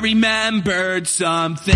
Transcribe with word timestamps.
I 0.00 0.02
remembered 0.02 1.06
something. 1.06 1.74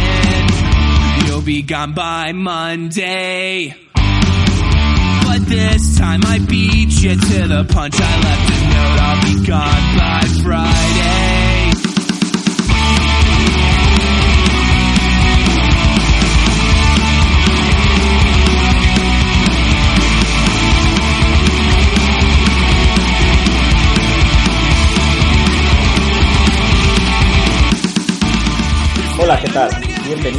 You'll 1.26 1.42
be 1.42 1.60
gone 1.60 1.92
by 1.92 2.32
Monday. 2.32 3.76
But 3.92 5.40
this 5.40 5.98
time 5.98 6.22
I 6.24 6.38
beat 6.38 7.02
you 7.02 7.16
to 7.16 7.48
the 7.48 7.66
punch. 7.68 7.96
I 7.98 8.20
left 8.22 8.50
a 8.50 8.60
note, 8.72 8.98
I'll 9.02 9.22
be 9.24 9.46
gone 9.46 9.98
by 9.98 10.22
Friday. 10.42 11.43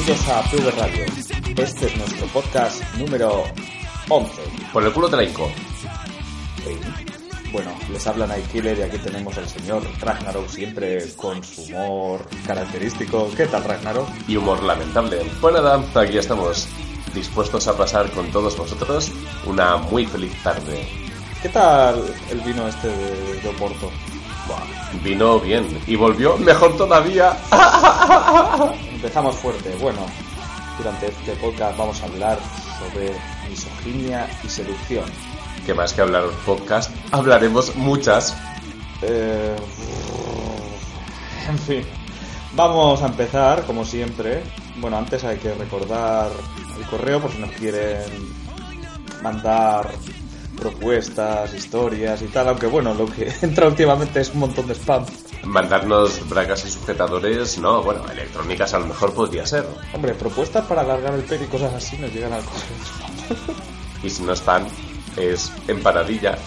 Bienvenidos 0.06 0.38
a 0.38 0.52
PV 0.52 0.72
Radio. 0.80 1.06
Este 1.58 1.88
es 1.88 1.98
nuestro 1.98 2.28
podcast 2.28 2.84
número 2.94 3.44
11. 4.08 4.34
Por 4.72 4.84
el 4.84 4.94
culo 4.94 5.10
te 5.10 5.16
la 5.16 5.24
hinco. 5.24 5.50
Bueno, 7.52 7.72
les 7.92 8.06
habla 8.06 8.28
Nightkiller 8.28 8.78
y 8.78 8.82
aquí 8.84 9.00
tenemos 9.00 9.36
al 9.40 9.50
señor 9.50 9.82
Ragnarok 10.00 10.48
siempre 10.48 11.12
con 11.16 11.44
su 11.44 11.64
humor 11.64 12.24
característico. 12.46 13.32
¿Qué 13.36 13.48
tal, 13.48 13.64
Ragnarok? 13.64 14.08
Y 14.28 14.38
humor 14.38 14.62
lamentable. 14.62 15.24
Pues 15.42 15.56
nada, 15.56 15.84
aquí 15.96 16.20
estamos 16.20 16.68
dispuestos 17.16 17.68
a 17.68 17.76
pasar 17.76 18.12
con 18.12 18.30
todos 18.30 18.56
vosotros 18.56 19.12
una 19.48 19.78
muy 19.78 20.06
feliz 20.06 20.34
tarde. 20.44 20.88
¿Qué 21.42 21.50
tal 21.50 22.06
el 22.30 22.42
vino 22.42 22.68
este 22.68 22.90
de, 22.90 23.42
de 23.42 23.50
Oporto? 23.50 23.90
Buah, 24.48 25.02
vino 25.04 25.40
bien 25.40 25.66
y 25.88 25.96
volvió 25.96 26.38
mejor 26.38 26.78
todavía. 26.78 27.36
Empezamos 28.96 29.36
fuerte. 29.36 29.76
Bueno, 29.82 30.06
durante 30.78 31.08
este 31.08 31.34
podcast 31.34 31.78
vamos 31.78 32.02
a 32.02 32.06
hablar 32.06 32.40
sobre 32.80 33.12
misoginia 33.50 34.26
y 34.42 34.48
seducción. 34.48 35.04
Que 35.66 35.74
más 35.74 35.94
que 35.94 36.02
hablar 36.02 36.24
podcast, 36.46 36.90
hablaremos 37.12 37.76
muchas. 37.76 38.36
Eh, 39.02 39.56
en 41.50 41.60
fin, 41.60 41.84
vamos 42.56 43.02
a 43.02 43.08
empezar 43.08 43.66
como 43.66 43.84
siempre. 43.84 44.42
Bueno, 44.78 44.98
antes 44.98 45.26
hay 45.26 45.38
que 45.38 45.54
recordar 45.54 46.32
el 46.78 46.86
correo 46.86 47.20
por 47.20 47.32
si 47.32 47.40
nos 47.40 47.52
quieren 47.52 48.02
mandar 49.22 49.90
propuestas, 50.56 51.54
historias 51.54 52.22
y 52.22 52.28
tal, 52.28 52.48
aunque 52.48 52.68
bueno, 52.68 52.94
lo 52.94 53.08
que 53.08 53.30
entra 53.42 53.68
últimamente 53.68 54.22
es 54.22 54.34
un 54.34 54.40
montón 54.40 54.68
de 54.68 54.74
spam. 54.74 55.06
Mandarnos 55.46 56.28
bragas 56.28 56.66
y 56.66 56.72
sujetadores, 56.72 57.58
no, 57.60 57.84
bueno, 57.84 58.02
electrónicas 58.12 58.74
a 58.74 58.80
lo 58.80 58.88
mejor 58.88 59.14
podría 59.14 59.46
ser. 59.46 59.66
Hombre, 59.94 60.14
propuestas 60.16 60.66
para 60.66 60.82
alargar 60.82 61.14
el 61.14 61.24
pelo 61.24 61.44
y 61.44 61.48
cosas 61.48 61.74
así 61.74 61.98
nos 61.98 62.12
llegan 62.12 62.34
al 62.34 62.44
correo. 62.44 63.46
Y 64.04 64.10
si 64.10 64.24
no 64.24 64.34
es 64.34 64.42
pan, 64.42 64.66
es 65.18 65.52
empanadilla. 65.68 66.38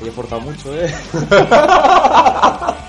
Ahí 0.00 0.08
he 0.08 0.10
forzado 0.10 0.40
mucho, 0.40 0.72
¿eh? 0.74 0.94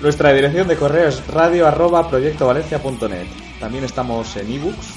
Nuestra 0.00 0.32
dirección 0.32 0.68
de 0.68 0.76
correo 0.76 1.08
es 1.08 1.26
radio 1.26 1.66
arroba 1.66 2.08
proyectovalencia.net. 2.08 3.26
También 3.60 3.84
estamos 3.84 4.36
en 4.36 4.52
ebooks. 4.52 4.94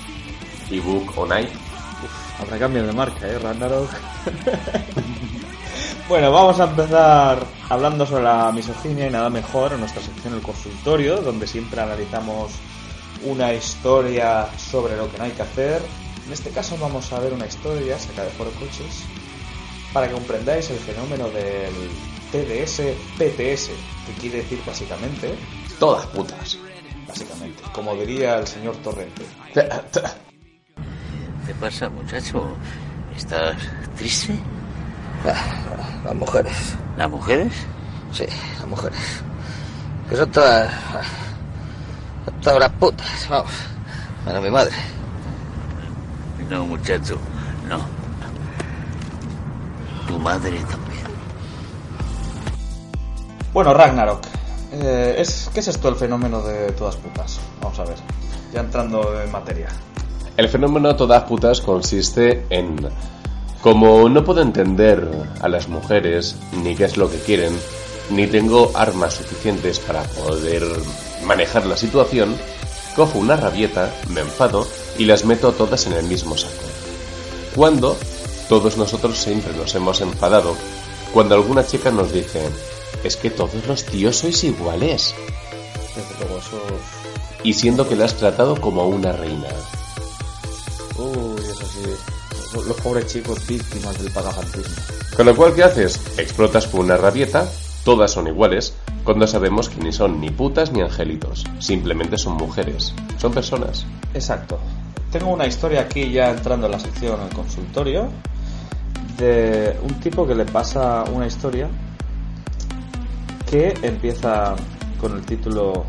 Ebook 0.69 1.17
o 1.17 1.25
night. 1.25 1.50
Habrá 2.40 2.57
cambios 2.59 2.88
de 2.88 2.94
marca, 2.94 3.28
¿eh? 3.28 3.40
Ragnarok. 3.40 3.90
bueno, 6.09 6.31
vamos 6.31 6.59
a 6.59 6.64
empezar 6.64 7.46
hablando 7.70 8.03
sobre 8.03 8.24
la 8.24 8.52
misoginia 8.52 9.06
y 9.08 9.12
nada 9.12 9.30
mejor 9.30 9.74
en 9.74 9.80
nuestra 9.80 10.02
sección 10.02 10.34
El 10.34 10.42
Consultorio, 10.42 11.18
donde 11.18 11.46
siempre 11.46 11.80
analizamos 11.80 12.53
una 13.24 13.53
historia 13.53 14.47
sobre 14.58 14.97
lo 14.97 15.12
que 15.12 15.20
no 15.20 15.25
hay 15.25 15.31
que 15.31 15.44
hacer. 15.44 15.84
En 16.25 16.34
este 16.34 16.50
caso 16.50 16.75
vamos 16.81 17.14
a 17.14 17.20
ver 17.20 17.31
una 17.31 17.46
historia 17.46 18.00
sacada 18.00 18.25
de 18.25 18.31
Foro 18.34 18.50
Coches 18.53 19.03
para 19.94 20.08
que 20.08 20.14
comprendáis 20.14 20.72
el 20.72 20.80
fenómeno 20.80 21.30
del 21.30 21.74
TDS-PTS, 22.31 23.70
que 24.08 24.14
quiere 24.20 24.38
decir 24.38 24.59
básicamente, 24.66 25.36
Todas 25.78 26.08
putas. 26.08 26.58
básicamente, 27.08 27.62
como 27.72 27.94
diría 27.94 28.40
el 28.40 28.47
señor 28.47 28.76
Torrente. 28.78 29.26
¿Qué 31.46 31.53
pasa, 31.59 31.88
muchacho? 31.90 32.58
¿Estás 33.16 33.56
triste? 33.96 34.40
Las 35.24 36.16
mujeres, 36.16 36.75
¿Las 36.97 37.09
mujeres? 37.09 37.53
sí, 38.12 38.25
las 38.57 38.68
mujeres. 38.68 39.00
Que 40.09 40.16
son 40.16 40.31
todas. 40.31 40.72
son 42.25 42.41
todas 42.41 42.59
las 42.59 42.69
putas, 42.72 43.28
vamos. 43.29 43.52
Bueno, 44.24 44.41
mi 44.41 44.50
madre. 44.50 44.72
No, 46.50 46.66
muchacho, 46.66 47.18
no. 47.68 47.79
Tu 50.08 50.18
madre 50.19 50.58
también. 50.62 51.03
Bueno, 53.53 53.74
Ragnarok, 53.74 54.22
eh, 54.72 55.16
es, 55.19 55.50
¿qué 55.53 55.59
es 55.59 55.68
esto 55.68 55.90
el 55.90 55.96
fenómeno 55.96 56.41
de 56.41 56.72
todas 56.72 56.96
putas? 56.96 57.40
Vamos 57.62 57.78
a 57.79 57.84
ver, 57.84 57.97
ya 58.53 58.62
entrando 58.62 59.22
en 59.22 59.31
materia. 59.31 59.68
El 60.38 60.47
fenómeno 60.50 60.96
todas 60.96 61.24
putas 61.24 61.62
consiste 61.62 62.46
en 62.50 62.78
como 63.62 64.08
no 64.08 64.24
puedo 64.24 64.42
entender 64.42 65.08
a 65.42 65.50
las 65.50 65.68
mujeres 65.68 66.36
ni 66.64 66.75
qué 66.75 66.86
es 66.86 66.97
lo 66.97 67.09
que 67.09 67.20
quieren, 67.20 67.53
ni 68.09 68.28
tengo 68.28 68.72
armas 68.74 69.16
suficientes 69.16 69.80
para 69.80 70.03
poder 70.03 70.64
manejar 71.25 71.66
la 71.66 71.75
situación, 71.75 72.36
cojo 72.96 73.20
una 73.20 73.36
rabieta, 73.36 73.94
me 74.09 74.22
enfado 74.22 74.68
y 74.97 75.06
las 75.06 75.25
meto 75.25 75.52
todas 75.52 75.88
en 75.88 75.94
el 75.94 76.06
mismo 76.06 76.38
saco. 76.38 76.53
Cuando 77.56 77.97
todos 78.47 78.78
nosotros 78.78 79.18
siempre 79.18 79.53
nos 79.53 79.76
hemos 79.76 80.02
enfadado, 80.02 80.56
cuando 81.14 81.36
alguna 81.36 81.66
chica 81.66 81.91
nos 81.91 82.14
dice, 82.14 82.41
es 83.03 83.18
que 83.18 83.30
todos 83.30 83.68
los 83.68 83.84
tíos 83.84 84.18
sois 84.18 84.44
iguales, 84.44 85.14
Desde 85.96 86.26
luego, 86.26 86.40
eso... 86.40 86.62
y 87.44 87.53
siendo 87.53 87.88
que 87.88 87.96
la 87.96 88.06
has 88.06 88.16
tratado 88.16 88.59
como 88.59 88.81
a 88.81 88.88
una 88.88 89.12
reina. 89.12 89.50
Uy, 90.97 91.41
eso 91.41 91.66
sí. 91.66 92.19
Los- 92.53 92.65
pobres 92.81 93.07
chicos 93.07 93.45
víctimas 93.47 94.01
del 94.01 94.11
pagafantismo. 94.11 94.75
Con 95.15 95.25
lo 95.25 95.35
cual, 95.35 95.53
¿qué 95.53 95.63
haces? 95.63 95.99
Explotas 96.17 96.65
por 96.67 96.81
una 96.81 96.97
rabieta, 96.97 97.47
todas 97.83 98.11
son 98.11 98.27
iguales, 98.27 98.73
cuando 99.03 99.27
sabemos 99.27 99.69
que 99.69 99.81
ni 99.83 99.91
son 99.91 100.19
ni 100.21 100.29
putas 100.29 100.71
ni 100.71 100.81
angelitos, 100.81 101.45
simplemente 101.59 102.17
son 102.17 102.33
mujeres, 102.37 102.93
son 103.17 103.33
personas. 103.33 103.85
Exacto. 104.13 104.59
Tengo 105.11 105.29
una 105.31 105.47
historia 105.47 105.81
aquí 105.81 106.11
ya 106.11 106.29
entrando 106.29 106.67
en 106.67 106.71
la 106.73 106.79
sección 106.79 107.19
el 107.21 107.33
consultorio 107.35 108.09
de 109.17 109.75
un 109.83 109.99
tipo 109.99 110.25
que 110.27 110.35
le 110.35 110.45
pasa 110.45 111.03
una 111.11 111.25
historia 111.27 111.67
que 113.49 113.73
empieza 113.81 114.55
con 115.02 115.13
el 115.17 115.25
título 115.25 115.85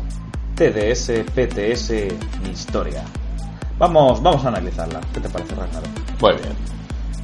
TDS, 0.55 1.23
PTS, 1.33 1.91
mi 2.43 2.49
historia. 2.51 3.03
Vamos, 3.77 4.21
vamos 4.21 4.43
a 4.45 4.47
analizarla. 4.49 4.99
¿Qué 5.13 5.19
te 5.19 5.29
parece, 5.29 5.55
Ragnarok? 5.55 5.89
Muy 6.21 6.33
bien. 6.33 6.55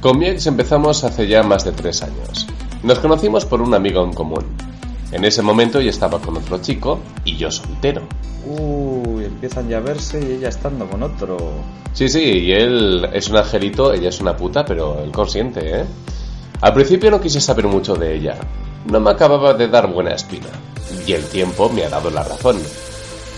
Con 0.00 0.18
mi 0.18 0.26
ex 0.26 0.46
empezamos 0.46 1.04
hace 1.04 1.26
ya 1.28 1.42
más 1.42 1.64
de 1.64 1.72
tres 1.72 2.02
años. 2.02 2.46
Nos 2.82 2.98
conocimos 2.98 3.44
por 3.44 3.62
un 3.62 3.74
amigo 3.74 4.04
en 4.04 4.12
común. 4.12 4.44
En 5.12 5.24
ese 5.24 5.40
momento 5.40 5.78
ella 5.78 5.90
estaba 5.90 6.20
con 6.20 6.36
otro 6.36 6.58
chico 6.58 6.98
y 7.24 7.36
yo 7.36 7.50
soltero. 7.50 8.02
Uy, 8.46 9.24
empiezan 9.24 9.68
ya 9.68 9.78
a 9.78 9.80
verse 9.80 10.20
y 10.20 10.32
ella 10.32 10.48
estando 10.48 10.88
con 10.88 11.02
otro. 11.02 11.36
Sí, 11.92 12.08
sí, 12.08 12.22
y 12.22 12.52
él 12.52 13.08
es 13.12 13.28
un 13.28 13.36
angelito, 13.36 13.92
ella 13.92 14.08
es 14.08 14.20
una 14.20 14.36
puta, 14.36 14.64
pero 14.64 15.02
él 15.02 15.10
consciente, 15.12 15.80
¿eh? 15.80 15.84
Al 16.60 16.74
principio 16.74 17.10
no 17.10 17.20
quise 17.20 17.40
saber 17.40 17.66
mucho 17.66 17.94
de 17.94 18.16
ella. 18.16 18.36
No 18.90 19.00
me 19.00 19.10
acababa 19.10 19.54
de 19.54 19.68
dar 19.68 19.86
buena 19.92 20.12
espina. 20.12 20.48
Y 21.06 21.12
el 21.12 21.24
tiempo 21.24 21.68
me 21.68 21.84
ha 21.84 21.88
dado 21.88 22.10
la 22.10 22.24
razón. 22.24 22.58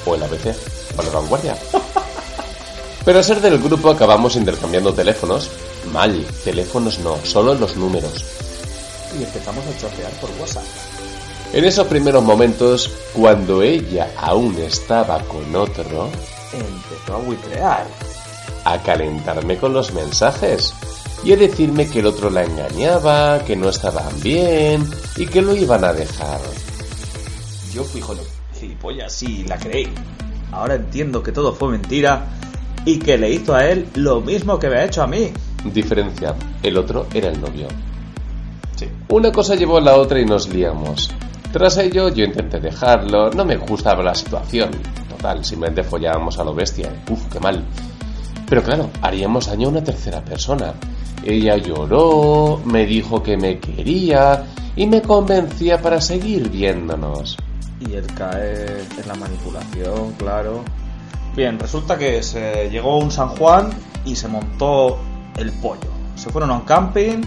O 0.06 0.14
el 0.14 0.22
ABC, 0.22 0.54
o 0.98 1.02
la 1.02 1.10
vanguardia. 1.10 1.56
Pero 3.04 3.18
al 3.18 3.24
ser 3.24 3.40
del 3.40 3.58
grupo 3.58 3.90
acabamos 3.90 4.36
intercambiando 4.36 4.92
teléfonos. 4.92 5.50
Mal, 5.92 6.24
teléfonos 6.44 6.98
no, 7.00 7.16
solo 7.24 7.54
los 7.54 7.76
números. 7.76 8.24
Y 9.18 9.22
empezamos 9.24 9.64
a 9.66 9.78
chotear 9.78 10.12
por 10.20 10.30
WhatsApp. 10.38 10.64
En 11.52 11.64
esos 11.64 11.86
primeros 11.88 12.22
momentos, 12.22 12.90
cuando 13.12 13.62
ella 13.62 14.10
aún 14.16 14.56
estaba 14.60 15.18
con 15.24 15.54
otro, 15.56 16.08
Empezó 16.52 17.14
a 17.14 17.18
buitrear. 17.18 17.86
a 18.64 18.78
calentarme 18.82 19.56
con 19.56 19.72
los 19.72 19.92
mensajes 19.92 20.74
y 21.24 21.32
a 21.32 21.36
decirme 21.36 21.88
que 21.88 22.00
el 22.00 22.06
otro 22.06 22.30
la 22.30 22.44
engañaba, 22.44 23.44
que 23.44 23.56
no 23.56 23.68
estaban 23.68 24.20
bien 24.20 24.88
y 25.16 25.26
que 25.26 25.42
lo 25.42 25.54
iban 25.54 25.84
a 25.84 25.92
dejar. 25.92 26.40
Yo 27.72 27.84
fui 27.84 28.00
de 28.00 28.58
gilipollas, 28.58 29.12
sí, 29.12 29.44
la 29.46 29.58
creí. 29.58 29.92
Ahora 30.52 30.74
entiendo 30.74 31.22
que 31.22 31.32
todo 31.32 31.54
fue 31.54 31.70
mentira 31.70 32.26
y 32.84 32.98
que 32.98 33.18
le 33.18 33.30
hizo 33.30 33.54
a 33.54 33.66
él 33.66 33.88
lo 33.94 34.20
mismo 34.20 34.58
que 34.58 34.68
me 34.68 34.76
ha 34.76 34.84
hecho 34.84 35.02
a 35.02 35.06
mí. 35.06 35.30
Diferencia, 35.72 36.34
el 36.62 36.76
otro 36.78 37.06
era 37.12 37.28
el 37.28 37.40
novio. 37.40 37.68
Sí. 38.76 38.86
Una 39.08 39.30
cosa 39.30 39.54
llevó 39.54 39.78
a 39.78 39.82
la 39.82 39.96
otra 39.96 40.20
y 40.20 40.24
nos 40.24 40.48
liamos. 40.48 41.10
Tras 41.52 41.78
ello 41.78 42.08
yo 42.08 42.24
intenté 42.24 42.60
dejarlo, 42.60 43.30
no 43.30 43.44
me 43.44 43.56
gustaba 43.56 44.02
la 44.02 44.14
situación. 44.14 44.70
Total, 45.08 45.44
simplemente 45.44 45.82
follábamos 45.82 46.38
a 46.38 46.44
lo 46.44 46.54
bestia. 46.54 46.92
Uf, 47.10 47.26
qué 47.26 47.40
mal. 47.40 47.64
Pero 48.48 48.62
claro, 48.62 48.90
haríamos 49.02 49.46
daño 49.46 49.68
a 49.68 49.70
una 49.70 49.84
tercera 49.84 50.24
persona. 50.24 50.74
Ella 51.24 51.56
lloró, 51.56 52.60
me 52.64 52.86
dijo 52.86 53.22
que 53.22 53.36
me 53.36 53.58
quería 53.58 54.44
y 54.76 54.86
me 54.86 55.02
convencía 55.02 55.82
para 55.82 56.00
seguir 56.00 56.48
viéndonos. 56.48 57.36
Y 57.80 57.94
él 57.94 58.06
cae 58.14 58.64
en 58.80 59.08
la 59.08 59.14
manipulación, 59.14 60.12
claro. 60.18 60.64
Bien, 61.34 61.58
resulta 61.58 61.96
que 61.96 62.22
se 62.22 62.68
llegó 62.70 62.98
un 62.98 63.10
San 63.10 63.28
Juan 63.28 63.70
y 64.04 64.16
se 64.16 64.28
montó 64.28 64.98
el 65.36 65.52
pollo. 65.52 65.90
Se 66.16 66.30
fueron 66.30 66.50
a 66.50 66.54
un 66.54 66.62
camping, 66.62 67.22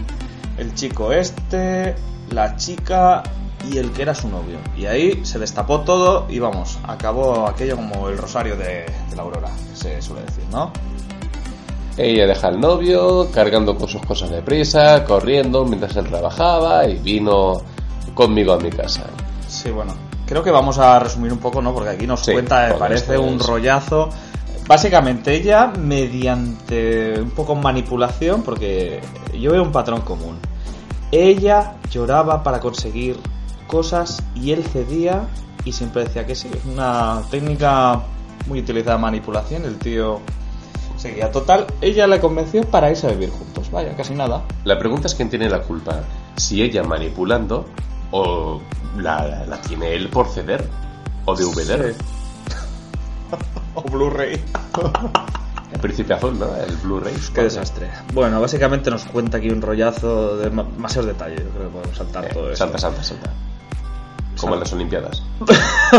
el 0.58 0.74
chico 0.74 1.12
este, 1.12 1.94
la 2.30 2.56
chica 2.56 3.22
y 3.70 3.78
el 3.78 3.90
que 3.92 4.02
era 4.02 4.14
su 4.14 4.28
novio. 4.28 4.58
Y 4.76 4.86
ahí 4.86 5.24
se 5.24 5.38
destapó 5.38 5.80
todo 5.80 6.26
y 6.28 6.38
vamos, 6.38 6.78
acabó 6.86 7.48
aquello 7.48 7.76
como 7.76 8.08
el 8.08 8.18
rosario 8.18 8.56
de, 8.56 8.86
de 9.10 9.16
la 9.16 9.22
aurora, 9.22 9.50
que 9.70 9.76
se 9.76 10.02
suele 10.02 10.22
decir, 10.26 10.44
¿no? 10.50 10.70
Ella 11.96 12.26
deja 12.26 12.48
al 12.48 12.60
novio, 12.60 13.30
cargando 13.32 13.76
con 13.76 13.88
sus 13.88 14.02
cosas 14.02 14.30
de 14.30 14.42
prisa, 14.42 15.04
corriendo 15.04 15.64
mientras 15.64 15.94
él 15.96 16.06
trabajaba 16.06 16.86
y 16.88 16.96
vino 16.96 17.62
conmigo 18.14 18.52
a 18.52 18.58
mi 18.58 18.70
casa. 18.70 19.04
Sí, 19.48 19.70
bueno, 19.70 19.94
creo 20.26 20.42
que 20.42 20.50
vamos 20.50 20.78
a 20.78 20.98
resumir 20.98 21.32
un 21.32 21.38
poco, 21.38 21.62
¿no? 21.62 21.72
Porque 21.74 21.90
aquí 21.90 22.06
nos 22.06 22.24
Sí, 22.24 22.32
cuenta, 22.32 22.68
me 22.68 22.74
parece 22.74 23.18
un 23.18 23.38
rollazo. 23.38 24.08
Básicamente 24.66 25.34
ella, 25.34 25.72
mediante 25.78 27.20
un 27.20 27.30
poco 27.30 27.54
manipulación, 27.54 28.42
porque 28.42 29.00
yo 29.38 29.52
veo 29.52 29.62
un 29.62 29.72
patrón 29.72 30.00
común. 30.00 30.38
Ella 31.12 31.74
lloraba 31.90 32.42
para 32.42 32.60
conseguir 32.60 33.18
cosas 33.66 34.22
y 34.34 34.52
él 34.52 34.64
cedía 34.64 35.28
y 35.64 35.72
siempre 35.72 36.04
decía 36.04 36.26
que 36.26 36.34
sí. 36.34 36.48
Es 36.52 36.64
una 36.64 37.22
técnica 37.30 38.02
muy 38.46 38.60
utilizada 38.60 38.96
de 38.96 39.02
manipulación. 39.02 39.64
El 39.64 39.78
tío 39.78 40.20
seguía. 40.96 41.30
Total, 41.30 41.66
ella 41.80 42.06
le 42.06 42.18
convenció 42.20 42.62
para 42.62 42.90
irse 42.90 43.06
a 43.06 43.10
vivir 43.10 43.30
juntos. 43.30 43.70
Vaya, 43.70 43.94
casi 43.96 44.14
nada. 44.14 44.42
La 44.64 44.78
pregunta 44.78 45.06
es 45.06 45.14
quién 45.14 45.28
tiene 45.28 45.48
la 45.50 45.60
culpa. 45.60 46.00
Si 46.36 46.62
ella 46.62 46.82
manipulando 46.82 47.66
o 48.16 48.60
la, 48.98 49.44
la 49.46 49.60
tiene 49.60 49.92
él 49.94 50.08
por 50.08 50.28
ceder 50.28 50.64
o 51.24 51.34
de 51.34 51.44
obeder. 51.44 51.94
o 53.74 53.82
Blu-ray. 53.82 54.40
El 55.72 55.80
príncipe 55.80 56.14
azul, 56.14 56.38
¿no? 56.38 56.46
El 56.54 56.76
Blu-ray. 56.76 57.14
Qué 57.34 57.42
desastre. 57.42 57.90
Bueno, 58.12 58.40
básicamente 58.40 58.90
nos 58.90 59.04
cuenta 59.06 59.38
aquí 59.38 59.50
un 59.50 59.60
rollazo 59.60 60.36
de 60.36 60.48
ma- 60.50 60.62
demasiados 60.62 61.06
detalles. 61.08 61.40
Yo 61.42 61.50
creo 61.50 61.62
que 61.64 61.72
podemos 61.74 61.96
saltar 61.96 62.28
todo 62.32 62.48
Eh, 62.50 62.52
eso. 62.52 62.58
salta, 62.64 62.78
salta, 62.78 63.02
salta. 63.02 63.30
Como 64.40 64.54
en 64.54 64.60
las 64.60 64.72
Olimpiadas. 64.72 65.22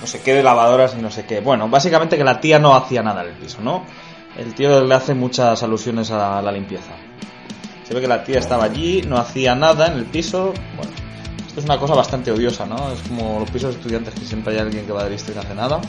No 0.00 0.06
sé 0.06 0.20
qué 0.20 0.34
de 0.34 0.42
lavadoras 0.42 0.94
y 0.96 1.02
no 1.02 1.10
sé 1.10 1.24
qué. 1.26 1.40
Bueno, 1.40 1.68
básicamente 1.68 2.16
que 2.16 2.22
la 2.22 2.38
tía 2.38 2.58
no 2.60 2.76
hacía 2.76 3.02
nada 3.02 3.22
en 3.24 3.30
el 3.30 3.34
piso, 3.36 3.58
¿no? 3.60 3.84
El 4.36 4.54
tío 4.54 4.84
le 4.84 4.94
hace 4.94 5.14
muchas 5.14 5.62
alusiones 5.64 6.10
a 6.12 6.40
la 6.42 6.52
limpieza. 6.52 6.92
Se 7.82 7.92
ve 7.94 8.00
que 8.02 8.06
la 8.06 8.22
tía 8.22 8.38
estaba 8.38 8.64
allí, 8.64 9.02
no 9.02 9.16
hacía 9.16 9.54
nada 9.56 9.86
en 9.88 9.94
el 9.94 10.04
piso. 10.04 10.52
Bueno, 10.76 10.92
es 11.56 11.64
una 11.64 11.78
cosa 11.78 11.94
bastante 11.94 12.30
odiosa, 12.30 12.66
¿no? 12.66 12.90
Es 12.92 13.00
como 13.08 13.40
los 13.40 13.50
pisos 13.50 13.70
de 13.74 13.76
estudiantes 13.80 14.14
que 14.14 14.24
siempre 14.26 14.54
hay 14.54 14.60
alguien 14.60 14.86
que 14.86 14.92
va 14.92 15.04
de 15.04 15.10
listo 15.10 15.32
y 15.32 15.34
no 15.34 15.40
hace 15.40 15.54
nada. 15.54 15.80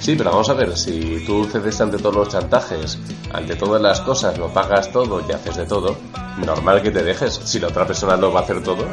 Sí, 0.00 0.14
pero 0.16 0.30
vamos 0.32 0.48
a 0.50 0.54
ver, 0.54 0.76
si 0.76 1.22
tú 1.26 1.44
cedes 1.50 1.80
ante 1.80 1.96
todos 1.98 2.14
los 2.14 2.28
chantajes, 2.28 2.98
ante 3.32 3.56
todas 3.56 3.80
las 3.80 4.00
cosas, 4.02 4.36
lo 4.36 4.48
pagas 4.52 4.92
todo 4.92 5.22
y 5.26 5.32
haces 5.32 5.56
de 5.56 5.64
todo, 5.66 5.96
normal 6.44 6.82
que 6.82 6.90
te 6.90 7.02
dejes. 7.02 7.40
Si 7.44 7.58
la 7.58 7.68
otra 7.68 7.86
persona 7.86 8.16
lo 8.16 8.30
va 8.32 8.40
a 8.40 8.42
hacer 8.42 8.62
todo, 8.62 8.86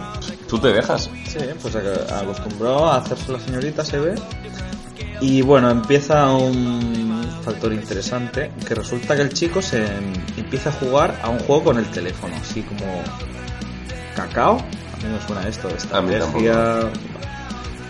tú 0.47 0.57
te 0.57 0.69
dejas. 0.71 1.09
Sí, 1.27 1.39
pues 1.61 1.75
ac- 1.75 2.09
acostumbró 2.23 2.85
a 2.87 2.97
hacerse 2.97 3.31
la 3.33 3.39
señorita, 3.39 3.83
se 3.83 3.99
ve. 3.99 4.15
Y 5.19 5.41
bueno, 5.41 5.69
empieza 5.69 6.33
un 6.33 7.21
factor 7.43 7.73
interesante, 7.73 8.51
que 8.65 8.73
resulta 8.73 9.15
que 9.15 9.21
el 9.23 9.33
chico 9.33 9.61
se 9.61 9.83
em- 9.85 10.13
empieza 10.37 10.69
a 10.69 10.73
jugar 10.73 11.19
a 11.23 11.29
un 11.29 11.39
juego 11.39 11.65
con 11.65 11.77
el 11.77 11.85
teléfono, 11.91 12.33
así 12.41 12.61
como 12.61 12.85
cacao. 14.15 14.63
Mí 15.03 15.09
me 15.09 15.21
suena 15.25 15.47
esto, 15.47 15.67
de 15.67 15.75
estrategia. 15.77 16.19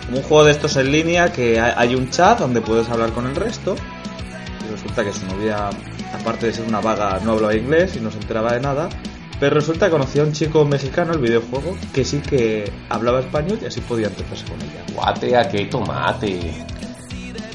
Como 0.05 0.17
un 0.17 0.23
juego 0.23 0.43
de 0.45 0.51
estos 0.51 0.75
en 0.77 0.91
línea 0.91 1.31
que 1.31 1.59
hay 1.59 1.95
un 1.95 2.09
chat 2.09 2.39
donde 2.39 2.61
puedes 2.61 2.89
hablar 2.89 3.11
con 3.11 3.27
el 3.27 3.35
resto. 3.35 3.75
Y 4.67 4.71
resulta 4.71 5.03
que 5.03 5.11
su 5.13 5.25
novia, 5.25 5.69
aparte 6.13 6.47
de 6.47 6.53
ser 6.53 6.65
una 6.67 6.81
vaga, 6.81 7.19
no 7.23 7.31
hablaba 7.33 7.55
inglés 7.55 7.95
y 7.95 7.99
no 7.99 8.11
se 8.11 8.17
enteraba 8.17 8.53
de 8.53 8.61
nada. 8.61 8.89
Pero 9.39 9.55
resulta 9.55 9.87
que 9.87 9.91
conocía 9.93 10.21
a 10.21 10.25
un 10.25 10.33
chico 10.33 10.63
mexicano, 10.65 11.13
el 11.13 11.19
videojuego, 11.19 11.75
que 11.93 12.05
sí 12.05 12.19
que 12.19 12.71
hablaba 12.89 13.21
español 13.21 13.57
y 13.61 13.65
así 13.65 13.81
podía 13.81 14.07
empezarse 14.07 14.45
con 14.45 14.61
ella. 14.61 14.83
Guate, 14.93 15.35
a 15.35 15.49
qué 15.49 15.65
tomate. 15.65 16.39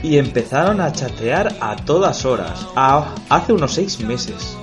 Y 0.02 0.18
empezaron 0.18 0.80
a 0.80 0.92
chatear 0.92 1.54
a 1.60 1.76
todas 1.76 2.24
horas, 2.24 2.66
a- 2.74 3.14
hace 3.28 3.52
unos 3.52 3.72
seis 3.72 4.00
meses. 4.00 4.56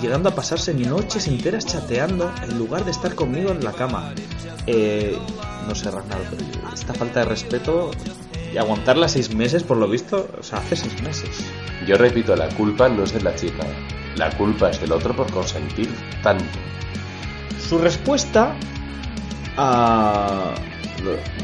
Llegando 0.00 0.30
a 0.30 0.34
pasarse 0.34 0.72
noches 0.72 1.28
enteras 1.28 1.66
chateando 1.66 2.32
en 2.42 2.58
lugar 2.58 2.84
de 2.84 2.90
estar 2.90 3.14
conmigo 3.14 3.50
en 3.50 3.62
la 3.62 3.72
cama. 3.72 4.14
Eh, 4.66 5.18
no 5.68 5.74
sé, 5.74 5.90
Ragnar, 5.90 6.20
pero 6.30 6.44
esta 6.72 6.94
falta 6.94 7.20
de 7.20 7.26
respeto 7.26 7.90
y 8.52 8.56
aguantarla 8.56 9.08
seis 9.08 9.34
meses, 9.34 9.62
por 9.62 9.76
lo 9.76 9.86
visto, 9.88 10.28
o 10.38 10.42
sea, 10.42 10.58
hace 10.58 10.76
seis 10.76 11.02
meses. 11.02 11.44
Yo 11.86 11.96
repito, 11.96 12.34
la 12.34 12.48
culpa 12.48 12.88
no 12.88 13.04
es 13.04 13.12
de 13.12 13.20
la 13.20 13.34
chica. 13.34 13.64
La 14.16 14.30
culpa 14.36 14.70
es 14.70 14.80
del 14.80 14.92
otro 14.92 15.14
por 15.14 15.30
consentir 15.30 15.94
tanto. 16.22 16.58
Su 17.68 17.78
respuesta 17.78 18.54
a 19.56 20.54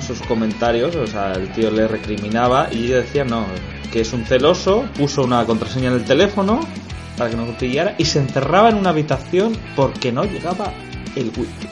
sus 0.06 0.20
comentarios, 0.22 0.96
o 0.96 1.06
sea, 1.06 1.32
el 1.32 1.52
tío 1.52 1.70
le 1.70 1.88
recriminaba 1.88 2.68
y 2.72 2.86
ella 2.86 2.96
decía 2.96 3.24
no, 3.24 3.46
que 3.92 4.00
es 4.00 4.12
un 4.12 4.24
celoso, 4.24 4.84
puso 4.96 5.22
una 5.22 5.44
contraseña 5.44 5.88
en 5.88 5.94
el 5.94 6.04
teléfono 6.04 6.60
para 7.16 7.30
que 7.30 7.36
no 7.36 7.46
pillara 7.56 7.94
y 7.98 8.04
se 8.04 8.18
encerraba 8.18 8.68
en 8.70 8.76
una 8.76 8.90
habitación 8.90 9.56
porque 9.74 10.12
no 10.12 10.24
llegaba 10.24 10.72
el 11.14 11.26
wifi. 11.36 11.68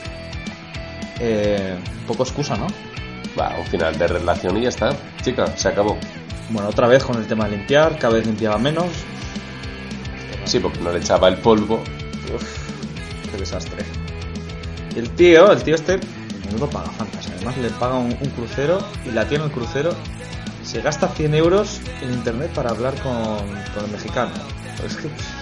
Eh, 1.19 1.77
poco 2.07 2.23
excusa, 2.23 2.57
¿no? 2.57 2.67
Va, 3.39 3.55
un 3.59 3.65
final 3.65 3.97
de 3.97 4.07
relación 4.07 4.57
y 4.57 4.63
ya 4.63 4.69
está. 4.69 4.95
Chica, 5.21 5.47
se 5.55 5.69
acabó. 5.69 5.97
Bueno, 6.49 6.69
otra 6.69 6.87
vez 6.87 7.03
con 7.03 7.17
el 7.17 7.27
tema 7.27 7.45
de 7.45 7.57
limpiar, 7.57 7.97
cada 7.97 8.15
vez 8.15 8.25
limpiaba 8.25 8.57
menos. 8.57 8.87
Sí, 10.45 10.59
porque 10.59 10.79
no 10.79 10.91
le 10.91 10.99
echaba 10.99 11.27
el 11.27 11.37
polvo. 11.37 11.83
Uf, 12.33 13.31
qué 13.31 13.37
desastre. 13.37 13.83
Y 14.95 14.99
el 14.99 15.09
tío, 15.11 15.51
el 15.51 15.63
tío 15.63 15.75
este, 15.75 15.99
menudo 16.45 16.69
paga 16.69 16.89
fantas. 16.91 17.27
Además 17.35 17.57
le 17.57 17.69
paga 17.69 17.95
un, 17.95 18.15
un 18.19 18.29
crucero 18.29 18.79
y 19.05 19.11
la 19.11 19.23
en 19.23 19.41
el 19.41 19.51
crucero 19.51 19.95
se 20.63 20.81
gasta 20.81 21.07
100 21.07 21.35
euros 21.35 21.79
en 22.01 22.13
internet 22.13 22.51
para 22.53 22.71
hablar 22.71 22.95
con, 23.01 23.37
con 23.73 23.85
el 23.85 23.91
mexicano. 23.91 24.31
Es 24.85 24.95
que, 24.95 25.09
tonto. 25.09 25.34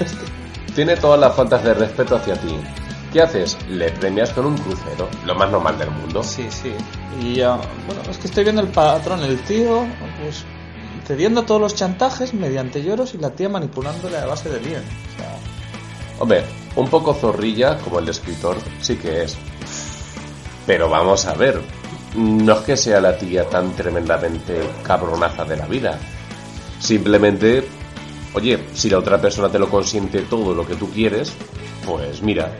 Este. 0.00 0.24
Tiene 0.74 0.96
todas 0.96 1.18
las 1.20 1.34
faltas 1.34 1.64
de 1.64 1.74
respeto 1.74 2.16
hacia 2.16 2.34
ti. 2.34 2.56
¿Qué 3.12 3.22
haces? 3.22 3.58
Le 3.68 3.90
premias 3.90 4.30
con 4.30 4.46
un 4.46 4.56
crucero, 4.56 5.08
lo 5.26 5.34
más 5.34 5.50
normal 5.50 5.76
del 5.78 5.90
mundo. 5.90 6.22
Sí, 6.22 6.46
sí. 6.48 6.72
Y 7.20 7.36
ya, 7.36 7.56
bueno, 7.86 8.02
es 8.08 8.18
que 8.18 8.28
estoy 8.28 8.44
viendo 8.44 8.62
el 8.62 8.68
patrón, 8.68 9.20
el 9.24 9.38
tío, 9.40 9.84
pues 10.22 10.44
cediendo 11.06 11.42
todos 11.42 11.60
los 11.60 11.74
chantajes 11.74 12.34
mediante 12.34 12.82
lloros 12.84 13.14
y 13.14 13.18
la 13.18 13.30
tía 13.30 13.48
manipulándole 13.48 14.16
a 14.16 14.26
base 14.26 14.48
de 14.48 14.60
bien. 14.60 14.82
O 14.82 15.18
sea, 15.18 15.36
Hombre, 16.20 16.44
un 16.76 16.86
poco 16.88 17.14
zorrilla 17.14 17.78
como 17.78 17.98
el 17.98 18.08
escritor 18.08 18.56
sí 18.80 18.96
que 18.96 19.24
es. 19.24 19.36
Pero 20.66 20.90
vamos 20.90 21.24
a 21.24 21.34
ver, 21.34 21.60
no 22.14 22.52
es 22.52 22.60
que 22.60 22.76
sea 22.76 23.00
la 23.00 23.16
tía 23.16 23.48
tan 23.48 23.74
tremendamente 23.74 24.60
cabronaza 24.82 25.44
de 25.46 25.56
la 25.56 25.66
vida. 25.66 25.98
Simplemente, 26.78 27.66
oye, 28.34 28.58
si 28.74 28.90
la 28.90 28.98
otra 28.98 29.20
persona 29.20 29.48
te 29.48 29.58
lo 29.58 29.68
consiente 29.68 30.22
todo 30.22 30.54
lo 30.54 30.66
que 30.66 30.76
tú 30.76 30.90
quieres, 30.90 31.32
pues 31.86 32.22
mira, 32.22 32.50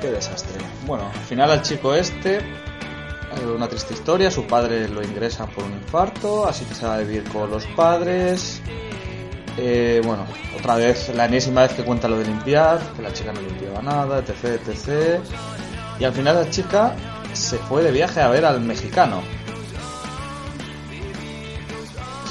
Qué 0.00 0.10
desastre. 0.10 0.58
Bueno, 0.86 1.10
al 1.12 1.24
final 1.24 1.50
al 1.50 1.62
chico 1.62 1.94
este, 1.94 2.38
eh, 2.38 3.46
una 3.54 3.68
triste 3.68 3.94
historia, 3.94 4.30
su 4.30 4.46
padre 4.46 4.88
lo 4.88 5.02
ingresa 5.02 5.46
por 5.46 5.64
un 5.64 5.72
infarto, 5.72 6.46
así 6.46 6.64
que 6.64 6.74
se 6.74 6.86
va 6.86 6.96
a 6.96 6.98
vivir 6.98 7.24
con 7.24 7.50
los 7.50 7.64
padres. 7.66 8.60
Eh, 9.56 10.02
bueno, 10.04 10.26
otra 10.58 10.76
vez, 10.76 11.14
la 11.14 11.24
enésima 11.24 11.62
vez 11.62 11.72
que 11.72 11.82
cuenta 11.82 12.08
lo 12.08 12.18
de 12.18 12.26
limpiar, 12.26 12.78
que 12.94 13.02
la 13.02 13.12
chica 13.12 13.32
no 13.32 13.40
limpiaba 13.40 13.80
nada, 13.80 14.18
etc, 14.18 14.60
etc. 14.66 15.20
Y 15.98 16.04
al 16.04 16.12
final 16.12 16.36
la 16.36 16.50
chica 16.50 16.94
se 17.32 17.56
fue 17.56 17.82
de 17.82 17.90
viaje 17.90 18.20
a 18.20 18.28
ver 18.28 18.44
al 18.44 18.60
mexicano. 18.60 19.22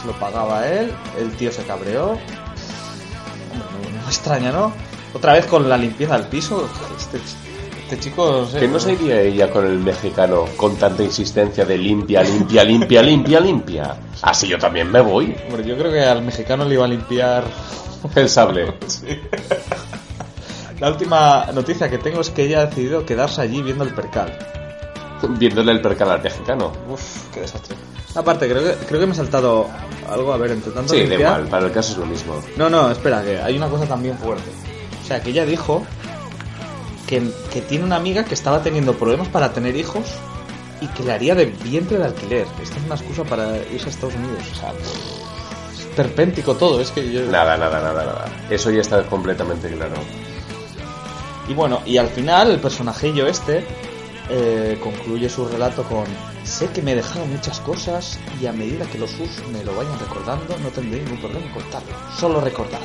Lo 0.05 0.13
pagaba 0.13 0.67
él, 0.67 0.91
el 1.19 1.31
tío 1.35 1.51
se 1.51 1.63
cabreó. 1.63 2.11
Hombre, 2.11 3.91
no, 4.01 4.07
extraña, 4.07 4.51
¿no? 4.51 4.71
Otra 5.13 5.33
vez 5.33 5.45
con 5.45 5.67
la 5.67 5.77
limpieza 5.77 6.17
del 6.17 6.27
piso. 6.27 6.67
Este, 6.97 7.17
este 7.17 7.99
chico... 7.99 8.41
no 8.41 8.45
sé, 8.45 8.59
Que 8.59 8.67
no 8.67 8.79
se 8.79 8.93
iría 8.93 9.21
ella 9.21 9.49
con 9.49 9.65
el 9.65 9.79
mexicano 9.79 10.45
con 10.57 10.75
tanta 10.75 11.03
insistencia 11.03 11.65
de 11.65 11.77
limpia, 11.77 12.21
limpia, 12.21 12.63
limpia, 12.63 13.01
limpia, 13.01 13.39
limpia. 13.39 13.95
Así 14.21 14.47
yo 14.47 14.57
también 14.57 14.91
me 14.91 15.01
voy. 15.01 15.35
Hombre, 15.47 15.65
yo 15.65 15.77
creo 15.77 15.91
que 15.91 16.03
al 16.03 16.21
mexicano 16.21 16.65
le 16.65 16.75
iba 16.75 16.85
a 16.85 16.87
limpiar 16.87 17.43
El 18.15 18.29
sable. 18.29 18.73
La 20.79 20.89
última 20.89 21.45
noticia 21.53 21.89
que 21.89 21.97
tengo 21.97 22.21
es 22.21 22.29
que 22.29 22.43
ella 22.43 22.61
ha 22.61 22.65
decidido 22.65 23.05
quedarse 23.05 23.41
allí 23.41 23.61
viendo 23.61 23.85
el 23.85 23.93
percal. 23.93 24.37
Viéndole 25.37 25.71
el 25.71 25.81
percal 25.81 26.11
al 26.11 26.21
mexicano. 26.21 26.71
Uf, 26.89 27.29
qué 27.33 27.41
desastre. 27.41 27.75
Aparte, 28.15 28.47
creo 28.49 28.63
que, 28.63 28.85
creo 28.85 28.99
que 29.01 29.05
me 29.07 29.13
he 29.13 29.15
saltado 29.15 29.67
algo, 30.09 30.31
a 30.33 30.37
ver, 30.37 30.51
intentando 30.51 30.87
Sí, 30.93 30.99
da 30.99 31.01
limpiar. 31.03 31.19
igual, 31.21 31.47
para 31.49 31.65
el 31.65 31.71
caso 31.71 31.91
es 31.93 31.97
lo 31.97 32.05
mismo. 32.05 32.41
No, 32.55 32.69
no, 32.69 32.89
espera, 32.91 33.21
que 33.23 33.39
hay 33.41 33.57
una 33.57 33.67
cosa 33.67 33.85
también 33.85 34.17
fuerte. 34.17 34.49
O 35.03 35.07
sea, 35.07 35.21
que 35.21 35.31
ella 35.31 35.45
dijo 35.45 35.83
que, 37.07 37.21
que 37.51 37.61
tiene 37.61 37.83
una 37.83 37.97
amiga 37.97 38.23
que 38.23 38.33
estaba 38.33 38.63
teniendo 38.63 38.93
problemas 38.93 39.27
para 39.27 39.51
tener 39.53 39.75
hijos 39.75 40.05
y 40.81 40.87
que 40.87 41.03
le 41.03 41.11
haría 41.13 41.35
de 41.35 41.45
vientre 41.45 41.97
de 41.97 42.05
alquiler. 42.05 42.47
Esta 42.63 42.77
es 42.77 42.83
una 42.85 42.95
excusa 42.95 43.23
para 43.23 43.57
irse 43.73 43.87
a 43.87 43.89
Estados 43.89 44.15
Unidos. 44.15 44.43
O 44.53 44.55
sea, 44.55 44.69
es 44.71 45.85
perpéntico 45.95 46.55
todo, 46.55 46.79
es 46.81 46.91
que 46.91 47.11
yo... 47.11 47.21
Nada, 47.23 47.57
nada, 47.57 47.79
nada, 47.81 48.03
nada. 48.05 48.25
Eso 48.49 48.71
ya 48.71 48.81
está 48.81 49.03
completamente 49.03 49.69
claro. 49.69 49.95
Y 51.47 51.53
bueno, 51.53 51.81
y 51.85 51.97
al 51.97 52.07
final 52.09 52.49
el 52.51 52.59
personajillo 52.59 53.27
este 53.27 53.65
eh, 54.29 54.79
concluye 54.81 55.29
su 55.29 55.45
relato 55.45 55.83
con 55.83 56.05
sé 56.43 56.69
que 56.69 56.81
me 56.81 56.93
he 56.93 56.95
dejado 56.95 57.25
muchas 57.25 57.59
cosas 57.59 58.19
y 58.41 58.47
a 58.47 58.51
medida 58.51 58.85
que 58.85 58.97
los 58.97 59.11
sus 59.11 59.47
me 59.51 59.63
lo 59.63 59.75
vayan 59.75 59.99
recordando 59.99 60.57
no 60.57 60.69
tendré 60.69 61.01
ningún 61.01 61.19
problema 61.19 61.45
en 61.45 61.53
contarlo. 61.53 61.93
Solo 62.17 62.41
recordar. 62.41 62.81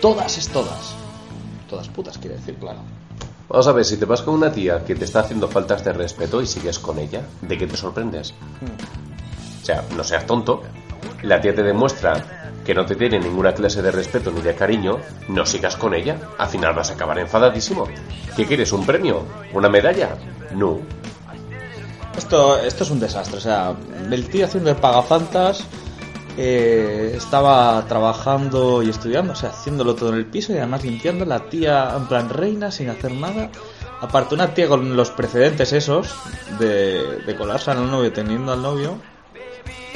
Todas 0.00 0.38
es 0.38 0.48
todas. 0.48 0.94
Todas 1.68 1.88
putas 1.88 2.18
quiere 2.18 2.36
decir, 2.36 2.56
claro. 2.56 2.80
Vamos 3.48 3.66
a 3.66 3.72
ver, 3.72 3.84
si 3.84 3.96
te 3.96 4.04
vas 4.04 4.22
con 4.22 4.34
una 4.34 4.50
tía 4.52 4.84
que 4.84 4.94
te 4.94 5.04
está 5.04 5.20
haciendo 5.20 5.48
faltas 5.48 5.84
de 5.84 5.92
respeto 5.92 6.40
y 6.40 6.46
sigues 6.46 6.78
con 6.78 6.98
ella, 6.98 7.22
¿de 7.42 7.58
qué 7.58 7.66
te 7.66 7.76
sorprendes? 7.76 8.32
O 9.62 9.64
sea, 9.64 9.84
no 9.96 10.02
seas 10.02 10.26
tonto. 10.26 10.62
La 11.22 11.40
tía 11.40 11.54
te 11.54 11.62
demuestra 11.62 12.41
que 12.64 12.74
no 12.74 12.86
te 12.86 12.96
tiene 12.96 13.18
ninguna 13.18 13.52
clase 13.52 13.82
de 13.82 13.90
respeto 13.90 14.30
ni 14.30 14.40
de 14.40 14.54
cariño, 14.54 14.98
no 15.28 15.44
sigas 15.46 15.76
con 15.76 15.94
ella. 15.94 16.18
Al 16.38 16.48
final 16.48 16.74
vas 16.74 16.90
a 16.90 16.94
acabar 16.94 17.18
enfadadísimo. 17.18 17.88
¿Qué 18.36 18.46
quieres? 18.46 18.72
¿Un 18.72 18.86
premio? 18.86 19.24
¿Una 19.52 19.68
medalla? 19.68 20.16
No. 20.54 20.80
Esto, 22.16 22.58
esto 22.58 22.84
es 22.84 22.90
un 22.90 23.00
desastre. 23.00 23.38
O 23.38 23.40
sea, 23.40 23.74
el 24.10 24.28
tío 24.28 24.44
haciendo 24.44 24.70
el 24.70 24.76
pagafantas 24.76 25.64
eh, 26.36 27.14
estaba 27.16 27.84
trabajando 27.88 28.82
y 28.82 28.90
estudiando, 28.90 29.32
o 29.32 29.36
sea, 29.36 29.50
haciéndolo 29.50 29.94
todo 29.94 30.10
en 30.10 30.16
el 30.16 30.26
piso 30.26 30.52
y 30.52 30.58
además 30.58 30.84
limpiando. 30.84 31.24
La 31.24 31.40
tía 31.40 31.92
en 31.96 32.06
plan 32.06 32.28
reina 32.28 32.70
sin 32.70 32.90
hacer 32.90 33.12
nada. 33.12 33.50
Aparte, 34.00 34.34
una 34.34 34.54
tía 34.54 34.68
con 34.68 34.96
los 34.96 35.10
precedentes 35.10 35.72
esos 35.72 36.14
de, 36.58 37.18
de 37.24 37.36
colarse 37.36 37.70
al 37.70 37.90
novio 37.90 38.12
teniendo 38.12 38.52
al 38.52 38.62
novio 38.62 38.98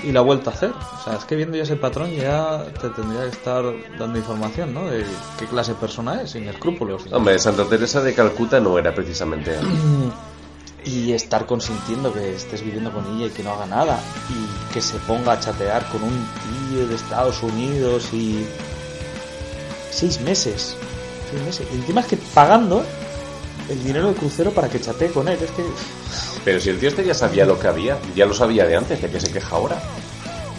y 0.02 0.12
la 0.12 0.20
ha 0.20 0.22
vuelto 0.22 0.50
a 0.50 0.52
hacer. 0.52 0.70
O 0.70 1.04
sea, 1.04 1.14
es 1.14 1.24
que 1.24 1.36
viendo 1.36 1.56
ya 1.56 1.62
ese 1.62 1.76
patrón 1.76 2.10
ya 2.12 2.64
te 2.80 2.90
tendría 2.90 3.22
que 3.22 3.28
estar 3.28 3.64
dando 3.98 4.18
información, 4.18 4.74
¿no? 4.74 4.86
De 4.86 5.04
qué 5.38 5.46
clase 5.46 5.72
de 5.72 5.78
persona 5.78 6.22
es, 6.22 6.30
sin 6.30 6.48
escrúpulos. 6.48 7.04
Hombre, 7.12 7.38
Santa 7.38 7.64
Teresa 7.64 8.00
de 8.00 8.14
Calcuta 8.14 8.60
no 8.60 8.78
era 8.78 8.94
precisamente... 8.94 9.58
y 10.86 11.12
estar 11.12 11.46
consintiendo 11.46 12.12
que 12.12 12.36
estés 12.36 12.62
viviendo 12.62 12.92
con 12.92 13.04
ella 13.16 13.26
y 13.26 13.30
que 13.30 13.42
no 13.42 13.50
haga 13.50 13.66
nada 13.66 13.98
y 14.30 14.72
que 14.72 14.80
se 14.80 14.96
ponga 14.98 15.32
a 15.32 15.40
chatear 15.40 15.84
con 15.90 16.00
un 16.04 16.26
tío 16.70 16.86
de 16.86 16.94
Estados 16.94 17.42
Unidos 17.42 18.12
y 18.12 18.46
seis 19.90 20.20
meses 20.20 20.76
seis 21.28 21.42
meses 21.42 21.66
y 21.72 21.76
encima 21.76 22.02
es 22.02 22.06
que 22.06 22.16
pagando 22.16 22.84
el 23.68 23.82
dinero 23.84 24.06
del 24.06 24.14
crucero 24.16 24.50
para 24.52 24.68
que 24.68 24.80
chatee 24.80 25.08
con 25.10 25.26
él 25.28 25.38
es 25.42 25.50
que 25.50 25.64
Pero 26.44 26.60
si 26.60 26.70
el 26.70 26.78
tío 26.78 26.88
este 26.88 27.04
ya 27.04 27.14
sabía 27.14 27.44
lo 27.46 27.58
que 27.58 27.66
había, 27.68 27.98
ya 28.14 28.26
lo 28.26 28.34
sabía 28.34 28.66
de 28.66 28.76
antes, 28.76 29.00
¿de 29.02 29.10
qué 29.10 29.20
se 29.20 29.30
queja 29.32 29.56
ahora? 29.56 29.80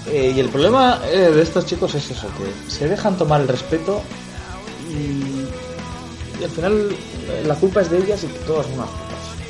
Eh, 0.08 0.34
y 0.36 0.40
el 0.40 0.50
problema 0.50 1.02
eh, 1.06 1.32
de 1.32 1.42
estos 1.42 1.66
chicos 1.66 1.94
es 1.96 2.10
eso 2.12 2.28
que 2.38 2.72
se 2.72 2.88
dejan 2.88 3.18
tomar 3.18 3.42
el 3.42 3.48
respeto 3.48 4.02
y, 4.90 5.46
y 6.40 6.44
al 6.44 6.50
final 6.50 6.90
eh, 7.30 7.44
la 7.46 7.56
culpa 7.56 7.82
es 7.82 7.90
de 7.90 7.98
ellas 7.98 8.24
y 8.24 8.28
que 8.28 8.40
todas 8.40 8.66
son 8.68 8.76
unas 8.76 8.90
putas 8.90 9.08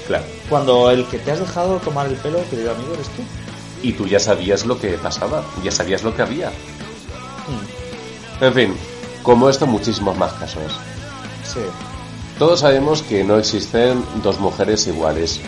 Claro. 0.07 0.23
cuando 0.49 0.89
el 0.89 1.05
que 1.07 1.19
te 1.19 1.31
has 1.31 1.39
dejado 1.39 1.77
tomar 1.79 2.07
el 2.07 2.15
pelo 2.15 2.39
querido 2.49 2.71
amigo 2.71 2.93
eres 2.93 3.07
tú 3.09 3.21
Y 3.83 3.91
tú 3.93 4.07
ya 4.07 4.19
sabías 4.19 4.65
lo 4.65 4.79
que 4.79 4.91
pasaba, 4.97 5.43
ya 5.63 5.71
sabías 5.71 6.03
lo 6.03 6.15
que 6.15 6.21
había. 6.23 6.51
En 8.41 8.53
fin, 8.53 8.73
como 9.23 9.49
esto, 9.49 9.65
muchísimos 9.67 10.15
más 10.17 10.33
casos. 10.33 10.71
sí 11.43 11.59
Todos 12.39 12.59
sabemos 12.59 13.01
que 13.01 13.23
no 13.23 13.39
existen 13.39 14.03
dos 14.21 14.39
mujeres 14.39 14.85
iguales. 14.85 15.41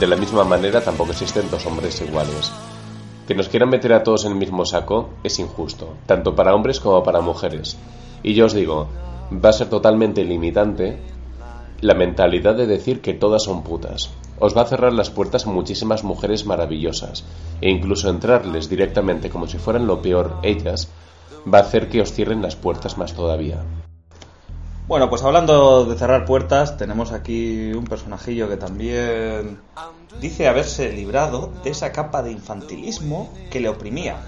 De 0.00 0.08
la 0.08 0.16
misma 0.16 0.42
manera, 0.42 0.80
tampoco 0.80 1.12
existen 1.12 1.48
dos 1.52 1.64
hombres 1.66 2.00
iguales. 2.00 2.50
Que 3.28 3.36
nos 3.36 3.48
quieran 3.48 3.70
meter 3.70 3.92
a 3.92 4.02
todos 4.02 4.24
en 4.24 4.32
el 4.32 4.38
mismo 4.38 4.64
saco 4.64 5.10
es 5.22 5.38
injusto, 5.38 5.94
tanto 6.04 6.34
para 6.34 6.52
hombres 6.52 6.80
como 6.80 7.04
para 7.04 7.20
mujeres. 7.20 7.76
Y 8.24 8.34
yo 8.34 8.46
os 8.46 8.54
digo, 8.54 8.88
va 9.32 9.50
a 9.50 9.52
ser 9.52 9.68
totalmente 9.68 10.24
limitante 10.24 10.98
la 11.80 11.94
mentalidad 11.94 12.56
de 12.56 12.66
decir 12.66 13.00
que 13.00 13.14
todas 13.14 13.44
son 13.44 13.62
putas. 13.62 14.10
Os 14.40 14.56
va 14.56 14.62
a 14.62 14.66
cerrar 14.66 14.92
las 14.94 15.10
puertas 15.10 15.46
a 15.46 15.50
muchísimas 15.50 16.02
mujeres 16.02 16.44
maravillosas, 16.44 17.24
e 17.60 17.70
incluso 17.70 18.10
entrarles 18.10 18.68
directamente 18.68 19.30
como 19.30 19.46
si 19.46 19.58
fueran 19.58 19.86
lo 19.86 20.02
peor 20.02 20.38
ellas, 20.42 20.88
va 21.46 21.58
a 21.58 21.62
hacer 21.62 21.88
que 21.88 22.00
os 22.00 22.12
cierren 22.12 22.42
las 22.42 22.56
puertas 22.56 22.98
más 22.98 23.14
todavía. 23.14 23.62
Bueno, 24.88 25.10
pues 25.10 25.24
hablando 25.24 25.84
de 25.84 25.96
cerrar 25.98 26.24
puertas, 26.24 26.76
tenemos 26.76 27.10
aquí 27.10 27.72
un 27.72 27.86
personajillo 27.86 28.48
que 28.48 28.56
también 28.56 29.58
dice 30.20 30.46
haberse 30.46 30.92
librado 30.92 31.52
de 31.64 31.70
esa 31.70 31.90
capa 31.90 32.22
de 32.22 32.30
infantilismo 32.30 33.32
que 33.50 33.58
le 33.58 33.68
oprimía. 33.68 34.20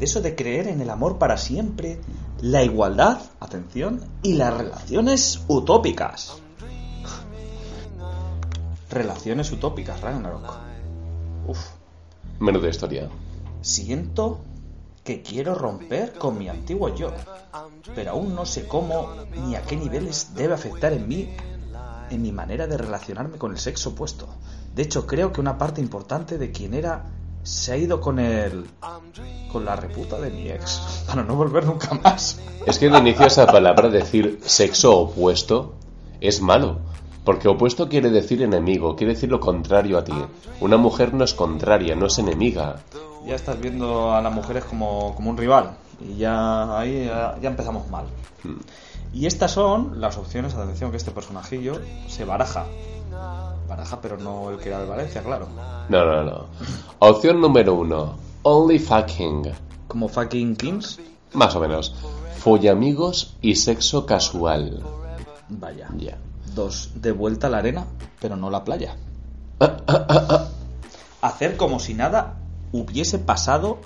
De 0.00 0.04
eso 0.06 0.20
de 0.20 0.34
creer 0.34 0.66
en 0.66 0.80
el 0.80 0.90
amor 0.90 1.18
para 1.18 1.36
siempre, 1.36 2.00
la 2.40 2.64
igualdad, 2.64 3.20
atención, 3.38 4.04
y 4.24 4.32
las 4.34 4.52
relaciones 4.52 5.44
utópicas. 5.46 6.42
Relaciones 8.90 9.52
utópicas, 9.52 10.00
Ragnarok. 10.00 10.52
Uf. 11.46 11.60
Menuda 12.40 12.68
historia. 12.68 13.08
Siento 13.60 14.40
que 15.04 15.22
quiero 15.22 15.54
romper 15.54 16.14
con 16.14 16.38
mi 16.38 16.48
antiguo 16.48 16.92
yo, 16.92 17.12
pero 17.94 18.12
aún 18.12 18.34
no 18.34 18.46
sé 18.46 18.66
cómo 18.66 19.08
ni 19.46 19.54
a 19.54 19.62
qué 19.62 19.76
niveles 19.76 20.34
debe 20.34 20.54
afectar 20.54 20.92
en 20.92 21.08
mí, 21.08 21.34
en 22.10 22.22
mi 22.22 22.32
manera 22.32 22.66
de 22.66 22.76
relacionarme 22.76 23.38
con 23.38 23.52
el 23.52 23.58
sexo 23.58 23.90
opuesto. 23.90 24.28
De 24.74 24.82
hecho, 24.82 25.06
creo 25.06 25.32
que 25.32 25.40
una 25.40 25.58
parte 25.58 25.80
importante 25.80 26.38
de 26.38 26.50
quien 26.50 26.74
era 26.74 27.04
se 27.42 27.72
ha 27.72 27.76
ido 27.76 28.00
con 28.00 28.18
el... 28.18 28.66
con 29.50 29.64
la 29.64 29.76
reputa 29.76 30.20
de 30.20 30.30
mi 30.30 30.48
ex, 30.48 31.04
para 31.06 31.22
no 31.22 31.34
volver 31.34 31.66
nunca 31.66 31.94
más. 31.94 32.40
Es 32.66 32.78
que 32.78 32.88
de 32.88 32.98
inicio 32.98 33.26
esa 33.26 33.46
palabra 33.46 33.88
decir 33.88 34.38
sexo 34.42 34.98
opuesto 34.98 35.74
es 36.20 36.40
malo, 36.40 36.78
porque 37.24 37.48
opuesto 37.48 37.88
quiere 37.88 38.10
decir 38.10 38.42
enemigo, 38.42 38.94
quiere 38.94 39.14
decir 39.14 39.30
lo 39.30 39.40
contrario 39.40 39.98
a 39.98 40.04
ti. 40.04 40.14
Una 40.60 40.76
mujer 40.76 41.12
no 41.14 41.24
es 41.24 41.34
contraria, 41.34 41.96
no 41.96 42.06
es 42.06 42.18
enemiga. 42.18 42.76
Ya 43.26 43.34
estás 43.34 43.60
viendo 43.60 44.12
a 44.12 44.22
las 44.22 44.32
mujeres 44.32 44.64
como, 44.64 45.14
como 45.14 45.30
un 45.30 45.36
rival, 45.36 45.76
y 46.08 46.16
ya 46.16 46.78
ahí 46.78 47.06
ya, 47.06 47.38
ya 47.40 47.48
empezamos 47.48 47.88
mal. 47.88 48.06
Y 49.12 49.26
estas 49.26 49.50
son 49.50 50.00
las 50.00 50.16
opciones, 50.16 50.54
atención 50.54 50.90
que 50.90 50.96
este 50.96 51.10
personajillo 51.10 51.80
se 52.08 52.24
baraja. 52.24 52.66
Baraja, 53.68 54.00
pero 54.00 54.16
no 54.16 54.50
el 54.50 54.58
que 54.58 54.68
era 54.68 54.80
de 54.80 54.86
Valencia, 54.86 55.22
claro. 55.22 55.48
No, 55.88 56.04
no, 56.04 56.24
no. 56.24 56.46
Opción 56.98 57.40
número 57.40 57.74
uno. 57.74 58.14
Only 58.42 58.78
fucking. 58.78 59.52
Como 59.86 60.08
fucking 60.08 60.56
Kings. 60.56 60.98
Más 61.32 61.54
o 61.54 61.60
menos. 61.60 61.94
Follamigos 62.38 63.36
y 63.40 63.54
sexo 63.54 64.04
casual. 64.06 64.82
Vaya. 65.48 65.88
Ya. 65.96 66.18
Dos, 66.54 66.90
de 66.94 67.12
vuelta 67.12 67.46
a 67.46 67.50
la 67.50 67.58
arena, 67.58 67.86
pero 68.20 68.36
no 68.36 68.50
la 68.50 68.64
playa. 68.64 68.96
Hacer 71.22 71.56
como 71.56 71.78
si 71.78 71.94
nada 71.94 72.36
hubiese 72.72 73.18
pasado 73.18 73.78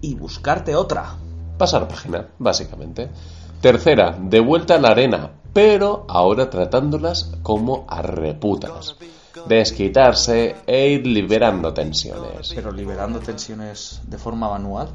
y 0.00 0.14
buscarte 0.14 0.74
otra. 0.74 1.16
Pasar 1.58 1.88
página, 1.88 2.26
básicamente. 2.38 3.10
Tercera, 3.60 4.16
de 4.20 4.40
vuelta 4.40 4.74
a 4.74 4.80
la 4.80 4.88
arena, 4.88 5.30
pero 5.52 6.04
ahora 6.08 6.50
tratándolas 6.50 7.32
como 7.42 7.86
a 7.88 8.02
reputas. 8.02 8.96
Desquitarse 9.48 10.56
e 10.66 10.88
ir 10.90 11.06
liberando 11.06 11.72
tensiones. 11.72 12.52
Pero 12.54 12.72
liberando 12.72 13.20
tensiones 13.20 14.00
de 14.06 14.18
forma 14.18 14.50
manual. 14.50 14.88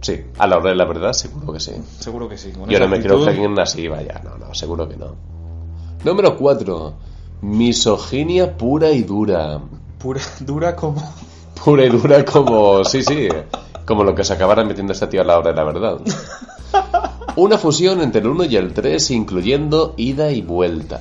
Sí, 0.00 0.24
a 0.38 0.46
la 0.46 0.58
hora 0.58 0.70
de 0.70 0.76
la 0.76 0.84
verdad, 0.84 1.12
seguro 1.12 1.52
que 1.52 1.60
sí. 1.60 1.72
Seguro 1.98 2.28
que 2.28 2.38
sí. 2.38 2.52
con 2.52 2.68
Yo 2.68 2.78
no 2.78 2.88
me 2.88 3.00
quiero 3.00 3.24
alguien 3.24 3.58
así 3.58 3.88
vaya, 3.88 4.20
no, 4.22 4.36
no, 4.36 4.54
seguro 4.54 4.88
que 4.88 4.96
no. 4.96 5.16
Número 6.04 6.36
4. 6.36 6.94
Misoginia 7.42 8.56
pura 8.56 8.90
y 8.90 9.02
dura. 9.02 9.60
Pura, 9.98 10.20
dura 10.40 10.76
como... 10.76 11.02
Pura 11.64 11.84
y 11.84 11.88
dura 11.88 12.24
como... 12.24 12.84
Sí, 12.84 13.02
sí. 13.02 13.28
Como 13.88 14.04
lo 14.04 14.14
que 14.14 14.22
se 14.22 14.34
acabara 14.34 14.64
metiendo 14.64 14.92
este 14.92 15.06
tío 15.06 15.22
a 15.22 15.24
la 15.24 15.38
hora 15.38 15.48
de 15.48 15.56
la 15.56 15.64
verdad. 15.64 15.98
Una 17.36 17.56
fusión 17.56 18.02
entre 18.02 18.20
el 18.20 18.26
1 18.26 18.44
y 18.44 18.56
el 18.56 18.74
3, 18.74 19.12
incluyendo 19.12 19.94
ida 19.96 20.30
y 20.30 20.42
vuelta. 20.42 21.00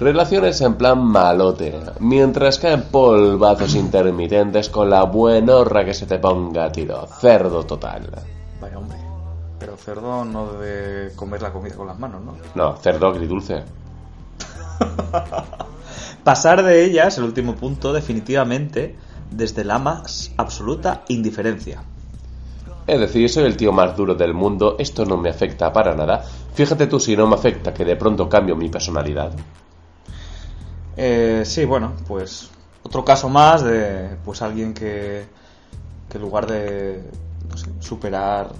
Relaciones 0.00 0.58
en 0.62 0.76
plan 0.76 1.04
malote, 1.04 1.78
mientras 2.00 2.58
caen 2.60 2.84
polvazos 2.84 3.74
intermitentes 3.74 4.70
con 4.70 4.88
la 4.88 5.02
buenorra 5.02 5.84
que 5.84 5.92
se 5.92 6.06
te 6.06 6.18
ponga 6.18 6.64
a 6.64 6.72
tiro. 6.72 7.06
Cerdo 7.20 7.64
total. 7.64 8.08
Vaya 8.58 8.78
hombre. 8.78 8.96
Pero 9.58 9.76
cerdo 9.76 10.24
no 10.24 10.52
debe 10.52 11.14
comer 11.14 11.42
la 11.42 11.52
comida 11.52 11.76
con 11.76 11.88
las 11.88 11.98
manos, 11.98 12.22
¿no? 12.24 12.36
No, 12.54 12.74
cerdo 12.76 13.08
agridulce. 13.08 13.64
Pasar 16.24 16.62
de 16.62 16.86
ellas, 16.86 17.18
el 17.18 17.24
último 17.24 17.54
punto, 17.54 17.92
definitivamente, 17.92 18.96
desde 19.30 19.62
la 19.62 19.78
más 19.78 20.32
absoluta 20.38 21.02
indiferencia. 21.08 21.82
Es 22.88 22.98
decir, 22.98 23.28
soy 23.28 23.44
el 23.44 23.54
tío 23.54 23.70
más 23.70 23.94
duro 23.94 24.14
del 24.14 24.32
mundo, 24.32 24.76
esto 24.78 25.04
no 25.04 25.18
me 25.18 25.28
afecta 25.28 25.70
para 25.70 25.94
nada. 25.94 26.24
Fíjate 26.54 26.86
tú 26.86 26.98
si 26.98 27.14
no 27.14 27.26
me 27.26 27.34
afecta 27.34 27.74
que 27.74 27.84
de 27.84 27.96
pronto 27.96 28.30
cambio 28.30 28.56
mi 28.56 28.70
personalidad. 28.70 29.30
Eh, 30.96 31.42
sí, 31.44 31.66
bueno, 31.66 31.92
pues 32.06 32.48
otro 32.82 33.04
caso 33.04 33.28
más 33.28 33.62
de 33.62 34.16
pues 34.24 34.40
alguien 34.40 34.72
que, 34.72 35.26
que 36.08 36.16
en 36.16 36.22
lugar 36.22 36.46
de 36.46 37.02
no 37.50 37.58
sé, 37.58 37.66
superar... 37.80 38.52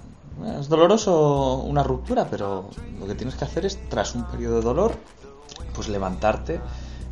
Es 0.58 0.68
doloroso 0.68 1.62
una 1.66 1.82
ruptura, 1.82 2.26
pero 2.30 2.68
lo 3.00 3.06
que 3.06 3.14
tienes 3.14 3.34
que 3.34 3.46
hacer 3.46 3.64
es, 3.64 3.88
tras 3.88 4.14
un 4.14 4.24
periodo 4.24 4.56
de 4.56 4.62
dolor, 4.62 4.92
pues 5.74 5.88
levantarte 5.88 6.60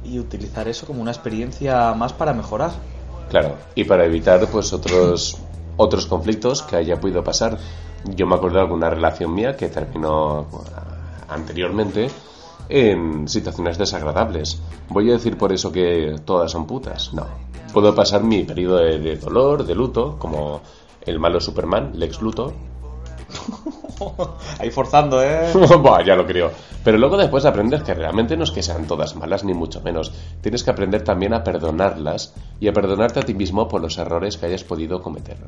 y 0.05 0.19
utilizar 0.19 0.69
eso 0.69 0.87
como 0.87 1.01
una 1.01 1.13
experiencia 1.13 1.95
más 1.95 2.13
para 2.13 2.35
mejorar. 2.35 2.73
Claro, 3.31 3.57
y 3.75 3.85
para 3.85 4.05
evitar 4.05 4.47
pues 4.49 4.73
otros 4.75 5.39
otros 5.77 6.07
conflictos 6.07 6.63
que 6.63 6.77
haya 6.77 7.01
podido 7.01 7.23
pasar. 7.23 7.59
Yo 8.05 8.27
me 8.27 8.37
acuerdo 8.37 8.57
de 8.57 8.63
alguna 8.63 8.91
relación 8.91 9.35
mía 9.35 9.57
que 9.57 9.69
terminó 9.69 10.47
anteriormente 11.29 12.09
en 12.69 13.29
situaciones 13.29 13.79
desagradables. 13.79 14.61
¿Voy 14.89 15.11
a 15.11 15.15
decir 15.15 15.37
por 15.37 15.53
eso 15.53 15.73
que 15.73 16.17
todas 16.25 16.51
son 16.51 16.67
putas? 16.67 17.13
No. 17.13 17.27
Puedo 17.73 17.95
pasar 17.95 18.23
mi 18.23 18.45
periodo 18.45 18.79
de, 18.79 18.99
de 18.99 19.17
dolor, 19.17 19.65
de 19.65 19.75
luto, 19.75 20.17
como 20.19 20.63
el 21.03 21.19
malo 21.19 21.41
Superman, 21.41 21.93
Lex 21.95 22.21
Luthor. 22.21 22.53
Ahí 24.59 24.71
forzando, 24.71 25.23
¿eh? 25.23 25.53
Buah, 25.81 26.05
ya 26.05 26.17
lo 26.17 26.27
creo. 26.27 26.51
Pero 26.85 26.99
luego 26.99 27.17
después 27.17 27.45
aprendes 27.45 27.83
que 27.83 27.95
realmente 27.95 28.37
no 28.37 28.45
es 28.45 28.51
que 28.51 28.63
sean 28.63 28.87
todas 28.87 29.17
malas, 29.17 29.45
ni 29.45 29.55
mucho 29.55 29.81
menos. 29.81 30.13
Tienes 30.41 30.63
que 30.63 30.71
aprender 30.71 31.03
también 31.03 31.35
a 31.35 31.43
perdonarlas 31.43 32.35
y 32.61 32.69
a 32.69 32.73
perdonarte 32.73 33.21
a 33.21 33.23
ti 33.23 33.35
mismo 33.35 33.69
por 33.69 33.81
los 33.81 33.99
errores 33.99 34.37
que 34.37 34.47
hayas 34.47 34.65
podido 34.65 35.03
cometer. 35.03 35.39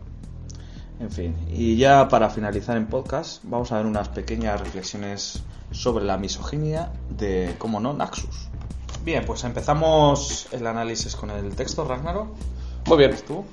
En 1.01 1.13
fin, 1.13 1.37
y 1.49 1.77
ya 1.77 2.09
para 2.09 2.29
finalizar 2.29 2.77
en 2.77 2.87
podcast, 2.87 3.41
vamos 3.45 3.71
a 3.71 3.77
ver 3.77 3.87
unas 3.87 4.09
pequeñas 4.09 4.61
reflexiones 4.61 5.43
sobre 5.71 6.05
la 6.05 6.19
misoginia 6.19 6.91
de, 7.09 7.55
como 7.59 7.79
no, 7.79 7.93
Naxus. 7.93 8.49
Bien, 9.05 9.25
pues 9.25 9.45
empezamos 9.45 10.49
el 10.51 10.67
análisis 10.67 11.15
con 11.15 11.31
el 11.31 11.55
texto, 11.55 11.85
Ragnaro. 11.85 12.35
Muy 12.87 12.99
bien. 12.99 13.15
¿Tú? 13.27 13.45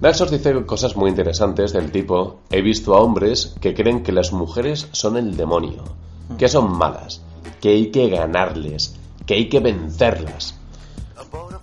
Naxos 0.00 0.30
dice 0.30 0.64
cosas 0.66 0.96
muy 0.96 1.10
interesantes 1.10 1.72
del 1.72 1.90
tipo, 1.90 2.40
he 2.50 2.60
visto 2.60 2.94
a 2.94 3.00
hombres 3.00 3.54
que 3.60 3.74
creen 3.74 4.02
que 4.02 4.12
las 4.12 4.32
mujeres 4.32 4.88
son 4.92 5.16
el 5.16 5.36
demonio, 5.36 5.84
que 6.36 6.48
son 6.48 6.76
malas, 6.76 7.22
que 7.60 7.70
hay 7.70 7.90
que 7.90 8.08
ganarles, 8.08 8.94
que 9.26 9.34
hay 9.34 9.48
que 9.48 9.60
vencerlas. 9.60 10.58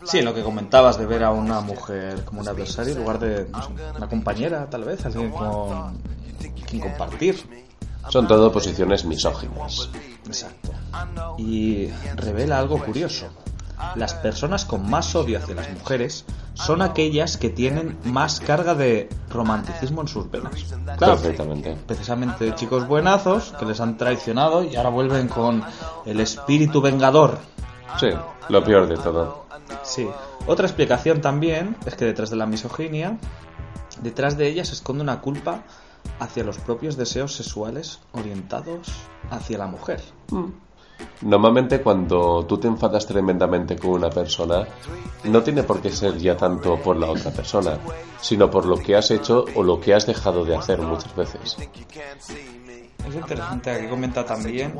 Sí, 0.03 0.21
lo 0.21 0.33
que 0.33 0.41
comentabas 0.41 0.97
de 0.97 1.05
ver 1.05 1.23
a 1.23 1.31
una 1.31 1.61
mujer 1.61 2.23
como 2.25 2.41
un 2.41 2.47
adversario 2.47 2.93
en 2.93 2.99
lugar 2.99 3.19
de 3.19 3.47
no 3.49 3.61
sé, 3.61 3.69
una 3.95 4.09
compañera, 4.09 4.67
tal 4.69 4.83
vez, 4.83 5.05
alguien 5.05 5.31
con 5.31 6.01
quien 6.67 6.81
compartir. 6.81 7.37
Son 8.09 8.27
todo 8.27 8.51
posiciones 8.51 9.05
misóginas. 9.05 9.89
Exacto. 10.25 10.71
Y 11.37 11.87
revela 12.15 12.57
algo 12.57 12.83
curioso. 12.83 13.27
Las 13.95 14.13
personas 14.13 14.65
con 14.65 14.89
más 14.89 15.15
odio 15.15 15.37
hacia 15.37 15.55
las 15.55 15.69
mujeres 15.71 16.25
son 16.53 16.81
aquellas 16.81 17.37
que 17.37 17.49
tienen 17.49 17.97
más 18.05 18.39
carga 18.39 18.75
de 18.75 19.09
romanticismo 19.29 20.01
en 20.01 20.07
sus 20.07 20.29
venas. 20.29 20.53
Claro, 20.97 21.15
Perfectamente. 21.15 21.77
precisamente 21.85 22.55
chicos 22.55 22.87
buenazos 22.87 23.53
que 23.59 23.65
les 23.65 23.79
han 23.79 23.97
traicionado 23.97 24.63
y 24.63 24.75
ahora 24.75 24.89
vuelven 24.89 25.27
con 25.27 25.63
el 26.05 26.19
espíritu 26.19 26.81
vengador. 26.81 27.39
Sí, 27.99 28.09
lo 28.49 28.63
peor 28.63 28.87
de 28.87 28.95
todo. 28.95 29.45
Sí. 29.83 30.07
Otra 30.47 30.65
explicación 30.65 31.21
también 31.21 31.75
es 31.85 31.95
que 31.95 32.05
detrás 32.05 32.29
de 32.29 32.35
la 32.35 32.45
misoginia, 32.45 33.17
detrás 34.01 34.37
de 34.37 34.47
ella 34.47 34.65
se 34.65 34.73
esconde 34.73 35.03
una 35.03 35.21
culpa 35.21 35.63
hacia 36.19 36.43
los 36.43 36.57
propios 36.57 36.97
deseos 36.97 37.33
sexuales 37.35 37.99
orientados 38.11 38.87
hacia 39.29 39.57
la 39.57 39.67
mujer. 39.67 40.01
Normalmente 41.21 41.81
cuando 41.81 42.45
tú 42.45 42.57
te 42.57 42.67
enfadas 42.67 43.05
tremendamente 43.05 43.77
con 43.77 43.91
una 43.91 44.09
persona, 44.09 44.67
no 45.25 45.43
tiene 45.43 45.63
por 45.63 45.81
qué 45.81 45.91
ser 45.91 46.17
ya 46.17 46.35
tanto 46.35 46.77
por 46.77 46.97
la 46.97 47.09
otra 47.09 47.31
persona, 47.31 47.77
sino 48.19 48.49
por 48.49 48.65
lo 48.65 48.77
que 48.77 48.95
has 48.95 49.11
hecho 49.11 49.45
o 49.55 49.63
lo 49.63 49.79
que 49.79 49.93
has 49.93 50.07
dejado 50.07 50.43
de 50.43 50.55
hacer 50.55 50.81
muchas 50.81 51.15
veces. 51.15 51.57
Es 53.07 53.15
interesante, 53.15 53.71
aquí 53.71 53.87
comenta 53.87 54.25
también 54.25 54.73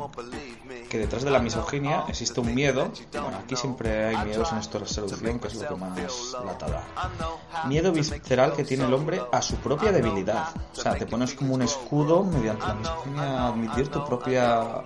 que 0.88 0.98
detrás 0.98 1.24
de 1.24 1.30
la 1.30 1.38
misoginia 1.38 2.04
existe 2.08 2.40
un 2.40 2.54
miedo. 2.54 2.90
Bueno, 3.12 3.38
aquí 3.38 3.56
siempre 3.56 4.06
hay 4.06 4.26
miedos 4.26 4.52
en 4.52 4.58
esto 4.58 4.78
de 4.78 4.84
la 4.84 4.90
seducción, 4.90 5.38
que 5.38 5.48
es 5.48 5.54
lo 5.54 5.68
que 5.68 5.74
más 5.76 6.36
lata 6.44 6.66
da. 6.68 7.66
Miedo 7.66 7.92
visceral 7.92 8.52
que 8.54 8.64
tiene 8.64 8.84
el 8.84 8.94
hombre 8.94 9.20
a 9.32 9.42
su 9.42 9.56
propia 9.56 9.92
debilidad. 9.92 10.48
O 10.72 10.80
sea, 10.80 10.94
te 10.94 11.06
pones 11.06 11.34
como 11.34 11.54
un 11.54 11.62
escudo 11.62 12.24
mediante 12.24 12.66
la 12.66 12.74
misoginia 12.74 13.22
a 13.22 13.48
admitir 13.48 13.88
tu 13.88 14.04
propia. 14.04 14.82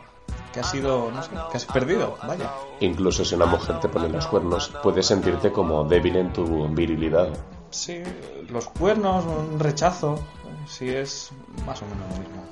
Que 0.56 0.60
has 0.60 0.70
sido. 0.70 1.10
no 1.10 1.22
sé, 1.22 1.30
que 1.50 1.56
has 1.58 1.66
perdido, 1.66 2.16
vaya. 2.26 2.50
Incluso 2.80 3.26
si 3.26 3.34
una 3.34 3.44
mujer 3.44 3.78
te 3.78 3.90
pone 3.90 4.08
los 4.08 4.26
cuernos, 4.26 4.72
puedes 4.82 5.04
sentirte 5.04 5.52
como 5.52 5.84
débil 5.84 6.16
en 6.16 6.32
tu 6.32 6.66
virilidad. 6.68 7.28
Sí, 7.68 8.02
los 8.48 8.66
cuernos, 8.68 9.26
un 9.26 9.60
rechazo, 9.60 10.18
sí 10.66 10.88
es 10.88 11.30
más 11.66 11.82
o 11.82 11.84
menos 11.84 12.08
lo 12.10 12.16
mismo. 12.20 12.44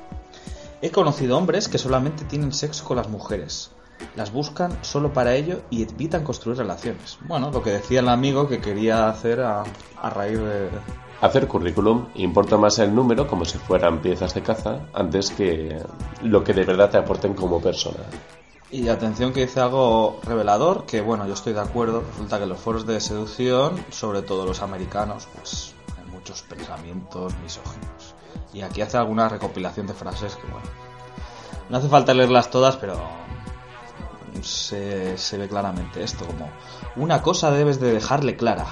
He 0.82 0.90
conocido 0.90 1.38
hombres 1.38 1.66
que 1.66 1.78
solamente 1.78 2.26
tienen 2.26 2.52
sexo 2.52 2.84
con 2.84 2.98
las 2.98 3.08
mujeres. 3.08 3.70
Las 4.16 4.32
buscan 4.32 4.76
solo 4.82 5.14
para 5.14 5.34
ello 5.34 5.62
y 5.70 5.82
evitan 5.82 6.24
construir 6.24 6.58
relaciones. 6.58 7.16
Bueno, 7.26 7.50
lo 7.50 7.62
que 7.62 7.70
decía 7.70 8.00
el 8.00 8.10
amigo 8.10 8.48
que 8.48 8.60
quería 8.60 9.08
hacer 9.08 9.40
a, 9.40 9.62
a 10.02 10.10
raíz 10.10 10.38
de... 10.38 10.68
Hacer 11.24 11.48
currículum 11.48 12.08
importa 12.16 12.58
más 12.58 12.78
el 12.80 12.94
número 12.94 13.26
como 13.26 13.46
si 13.46 13.56
fueran 13.56 14.02
piezas 14.02 14.34
de 14.34 14.42
caza 14.42 14.80
antes 14.92 15.30
que 15.30 15.82
lo 16.22 16.44
que 16.44 16.52
de 16.52 16.66
verdad 16.66 16.90
te 16.90 16.98
aporten 16.98 17.32
como 17.32 17.62
persona. 17.62 18.00
Y 18.70 18.88
atención 18.88 19.32
que 19.32 19.40
dice 19.40 19.58
algo 19.60 20.20
revelador, 20.24 20.84
que 20.84 21.00
bueno, 21.00 21.26
yo 21.26 21.32
estoy 21.32 21.54
de 21.54 21.62
acuerdo. 21.62 22.04
Resulta 22.10 22.38
que 22.38 22.44
los 22.44 22.60
foros 22.60 22.86
de 22.86 23.00
seducción, 23.00 23.82
sobre 23.88 24.20
todo 24.20 24.44
los 24.44 24.60
americanos, 24.60 25.26
pues 25.34 25.74
hay 25.96 26.12
muchos 26.12 26.42
pensamientos 26.42 27.32
misóginos. 27.42 28.14
Y 28.52 28.60
aquí 28.60 28.82
hace 28.82 28.98
alguna 28.98 29.26
recopilación 29.26 29.86
de 29.86 29.94
frases 29.94 30.36
que 30.36 30.46
bueno, 30.46 30.68
no 31.70 31.78
hace 31.78 31.88
falta 31.88 32.12
leerlas 32.12 32.50
todas, 32.50 32.76
pero 32.76 32.98
se, 34.42 35.16
se 35.16 35.38
ve 35.38 35.48
claramente 35.48 36.02
esto 36.02 36.26
como 36.26 36.50
una 36.96 37.22
cosa 37.22 37.50
debes 37.50 37.80
de 37.80 37.94
dejarle 37.94 38.36
clara. 38.36 38.66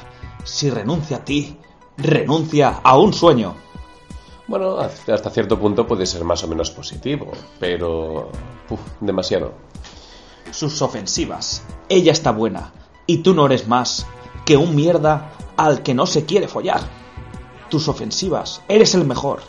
Si 0.44 0.68
renuncia 0.68 1.18
a 1.18 1.24
ti, 1.24 1.56
renuncia 1.96 2.80
a 2.82 2.98
un 2.98 3.12
sueño. 3.12 3.54
Bueno, 4.48 4.78
hasta 4.78 5.30
cierto 5.30 5.58
punto 5.58 5.86
puede 5.86 6.04
ser 6.06 6.24
más 6.24 6.42
o 6.44 6.48
menos 6.48 6.70
positivo, 6.70 7.32
pero... 7.58 8.30
uf, 8.68 8.80
demasiado. 9.00 9.54
sus 10.50 10.82
ofensivas. 10.82 11.64
Ella 11.88 12.12
está 12.12 12.32
buena 12.32 12.72
y 13.06 13.18
tú 13.18 13.34
no 13.34 13.46
eres 13.46 13.68
más 13.68 14.06
que 14.44 14.56
un 14.56 14.74
mierda 14.74 15.32
al 15.56 15.82
que 15.82 15.94
no 15.94 16.06
se 16.06 16.24
quiere 16.24 16.48
follar. 16.48 16.80
Tus 17.70 17.88
ofensivas, 17.88 18.62
eres 18.68 18.94
el 18.94 19.04
mejor 19.04 19.40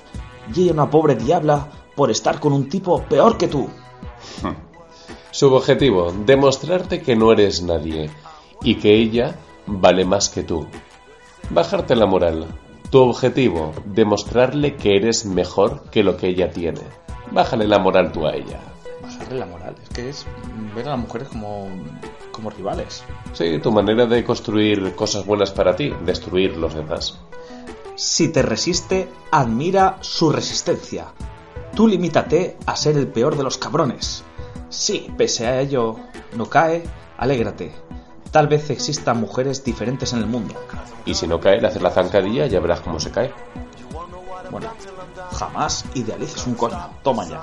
y 0.55 0.63
ella 0.63 0.73
una 0.73 0.89
pobre 0.89 1.15
diabla 1.15 1.69
por 1.95 2.11
estar 2.11 2.39
con 2.39 2.53
un 2.53 2.69
tipo 2.69 3.01
peor 3.03 3.37
que 3.37 3.47
tú. 3.47 3.69
Su 5.31 5.53
objetivo, 5.53 6.13
demostrarte 6.25 7.01
que 7.01 7.15
no 7.15 7.31
eres 7.31 7.61
nadie 7.63 8.09
y 8.61 8.75
que 8.75 8.93
ella 8.95 9.35
vale 9.65 10.05
más 10.05 10.29
que 10.29 10.43
tú. 10.43 10.67
Bajarte 11.49 11.95
la 11.95 12.05
moral. 12.05 12.47
Tu 12.89 12.99
objetivo, 12.99 13.73
demostrarle 13.85 14.75
que 14.75 14.95
eres 14.95 15.25
mejor 15.25 15.89
que 15.89 16.03
lo 16.03 16.17
que 16.17 16.27
ella 16.27 16.51
tiene. 16.51 16.81
Bájale 17.31 17.67
la 17.67 17.79
moral 17.79 18.11
tú 18.11 18.25
a 18.25 18.35
ella. 18.35 18.59
Bajarle 19.01 19.39
la 19.39 19.45
moral, 19.45 19.75
es 19.81 19.89
que 19.89 20.09
es 20.09 20.25
ver 20.75 20.87
a 20.87 20.91
las 20.91 20.99
mujeres 20.99 21.27
como, 21.27 21.67
como 22.31 22.49
rivales. 22.49 23.03
Sí, 23.33 23.59
tu 23.59 23.71
manera 23.71 24.05
de 24.05 24.23
construir 24.23 24.95
cosas 24.95 25.25
buenas 25.25 25.51
para 25.51 25.75
ti, 25.75 25.93
destruir 26.05 26.55
los 26.57 26.73
demás. 26.73 27.19
Si 27.95 28.29
te 28.29 28.41
resiste, 28.41 29.09
admira 29.31 29.97
su 30.01 30.31
resistencia. 30.31 31.07
Tú 31.75 31.87
limítate 31.87 32.57
a 32.65 32.75
ser 32.75 32.97
el 32.97 33.07
peor 33.07 33.35
de 33.35 33.43
los 33.43 33.57
cabrones. 33.57 34.23
Si, 34.69 35.11
pese 35.17 35.47
a 35.47 35.59
ello, 35.59 35.97
no 36.35 36.45
cae, 36.47 36.83
alégrate. 37.17 37.71
Tal 38.33 38.47
vez 38.47 38.69
existan 38.71 39.19
mujeres 39.21 39.63
diferentes 39.63 40.11
en 40.11 40.19
el 40.19 40.25
mundo. 40.25 40.55
Y 41.05 41.13
si 41.13 41.27
no 41.27 41.39
cae, 41.39 41.61
le 41.61 41.67
haces 41.67 41.81
la 41.83 41.91
zancadilla 41.91 42.47
y 42.47 42.49
ya 42.49 42.59
verás 42.59 42.81
cómo 42.81 42.99
se 42.99 43.11
cae. 43.11 43.31
Bueno, 44.49 44.67
jamás 45.31 45.85
idealices 45.93 46.45
un 46.47 46.55
coño. 46.55 46.77
Toma 47.03 47.25
ya. 47.29 47.41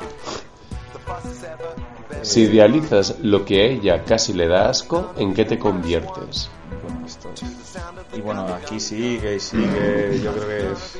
Si 2.22 2.42
idealizas 2.42 3.16
lo 3.22 3.44
que 3.44 3.62
a 3.62 3.66
ella 3.66 4.04
casi 4.04 4.32
le 4.32 4.48
da 4.48 4.68
asco, 4.68 5.12
¿en 5.16 5.32
qué 5.32 5.44
te 5.44 5.58
conviertes? 5.58 6.50
Bueno, 6.82 7.06
esto 7.06 7.30
es- 7.34 8.18
Y 8.18 8.20
bueno, 8.20 8.46
aquí 8.52 8.80
sigue 8.80 9.36
y 9.36 9.40
sigue. 9.40 10.20
Yo 10.22 10.32
creo 10.32 10.48
que 10.48 10.72
es. 10.72 10.98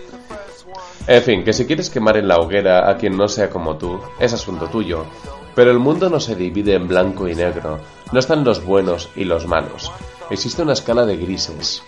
En 1.09 1.23
fin, 1.23 1.45
que 1.45 1.53
si 1.53 1.67
quieres 1.67 1.91
quemar 1.91 2.17
en 2.17 2.29
la 2.29 2.37
hoguera 2.39 2.89
a 2.89 2.97
quien 2.97 3.17
no 3.17 3.27
sea 3.27 3.51
como 3.51 3.77
tú, 3.77 4.01
es 4.21 4.33
asunto 4.33 4.69
tuyo. 4.69 5.05
Pero 5.55 5.71
el 5.71 5.79
mundo 5.79 6.09
no 6.09 6.21
se 6.21 6.35
divide 6.35 6.75
en 6.75 6.89
blanco 6.89 7.29
y 7.29 7.35
negro. 7.35 7.79
No 8.13 8.19
están 8.19 8.45
los 8.45 8.65
buenos 8.65 9.09
y 9.17 9.25
los 9.25 9.47
malos. 9.47 9.91
Existe 10.31 10.63
una 10.63 10.73
escala 10.75 11.05
de 11.07 11.17
grises. 11.17 11.83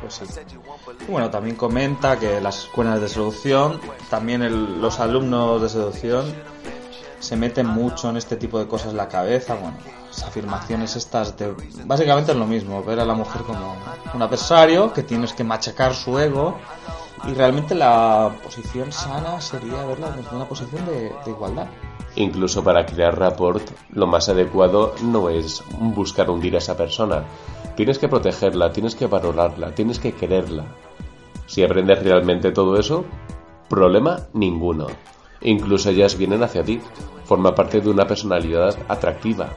Pues 0.00 0.14
sí. 0.14 0.24
Bueno, 1.08 1.28
también 1.30 1.56
comenta 1.56 2.18
que 2.18 2.40
las 2.40 2.64
escuelas 2.64 3.00
de 3.00 3.08
seducción, 3.08 3.80
también 4.10 4.42
el- 4.42 4.80
los 4.80 5.00
alumnos 5.00 5.60
de 5.60 5.68
seducción 5.68 6.34
se 7.20 7.36
meten 7.36 7.66
mucho 7.66 8.08
en 8.10 8.16
este 8.16 8.36
tipo 8.36 8.58
de 8.58 8.66
cosas 8.68 8.92
en 8.92 8.96
la 8.96 9.08
cabeza. 9.08 9.54
Bueno, 9.54 9.76
las 10.08 10.22
afirmaciones 10.22 10.96
estas 10.96 11.36
de. 11.36 11.52
Básicamente 11.84 12.32
es 12.32 12.38
lo 12.38 12.46
mismo, 12.46 12.82
ver 12.84 13.00
a 13.00 13.04
la 13.04 13.14
mujer 13.14 13.42
como 13.42 13.76
un 14.14 14.22
adversario 14.22 14.92
que 14.92 15.02
tienes 15.02 15.32
que 15.32 15.44
machacar 15.44 15.94
su 15.94 16.18
ego. 16.18 16.56
Y 17.26 17.34
realmente 17.34 17.74
la 17.74 18.30
posición 18.42 18.92
sana 18.92 19.40
sería 19.40 19.84
verla 19.84 20.10
desde 20.10 20.36
una 20.36 20.46
posición 20.46 20.84
de, 20.86 21.12
de 21.24 21.30
igualdad. 21.30 21.66
Incluso 22.16 22.62
para 22.62 22.86
crear 22.86 23.18
rapport, 23.18 23.62
lo 23.90 24.06
más 24.06 24.28
adecuado 24.28 24.94
no 25.02 25.28
es 25.28 25.62
buscar 25.78 26.30
hundir 26.30 26.54
a 26.54 26.58
esa 26.58 26.76
persona. 26.76 27.24
Tienes 27.76 27.98
que 27.98 28.08
protegerla, 28.08 28.72
tienes 28.72 28.94
que 28.94 29.06
valorarla, 29.06 29.74
tienes 29.74 29.98
que 29.98 30.12
quererla. 30.12 30.64
Si 31.46 31.62
aprendes 31.62 32.02
realmente 32.02 32.50
todo 32.50 32.78
eso, 32.78 33.04
problema 33.68 34.20
ninguno. 34.32 34.86
Incluso 35.40 35.90
ellas 35.90 36.16
vienen 36.16 36.42
hacia 36.42 36.64
ti. 36.64 36.80
Forma 37.24 37.54
parte 37.54 37.80
de 37.80 37.90
una 37.90 38.06
personalidad 38.06 38.76
atractiva. 38.88 39.50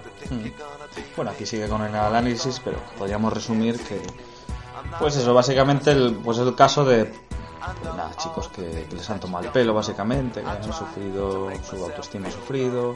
Bueno, 1.16 1.32
aquí 1.32 1.46
sigue 1.46 1.68
con 1.68 1.82
el 1.82 1.96
análisis, 1.96 2.62
pero 2.64 2.78
podríamos 2.98 3.34
resumir 3.34 3.80
que, 3.80 4.00
pues 5.00 5.16
eso, 5.16 5.34
básicamente 5.34 5.92
el, 5.92 6.16
pues 6.24 6.38
el 6.38 6.54
caso 6.54 6.86
de, 6.86 7.12
nada, 7.84 8.12
chicos 8.18 8.48
que, 8.50 8.88
que 8.90 8.96
les 8.96 9.10
han 9.10 9.20
tomado 9.20 9.46
el 9.46 9.52
pelo, 9.52 9.74
básicamente, 9.74 10.42
que 10.42 10.50
han 10.50 10.74
sufrido, 10.74 11.50
su 11.64 11.76
autoestima 11.84 12.28
ha 12.28 12.32
sufrido, 12.32 12.94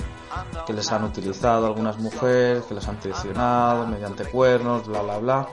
que 0.66 0.74
les 0.74 0.92
han 0.92 1.04
utilizado 1.04 1.68
algunas 1.68 1.98
mujeres, 1.98 2.66
que 2.66 2.74
les 2.74 2.88
han 2.88 3.00
traicionado 3.00 3.86
mediante 3.88 4.26
cuernos, 4.26 4.88
bla, 4.88 5.02
bla, 5.02 5.18
bla. 5.20 5.48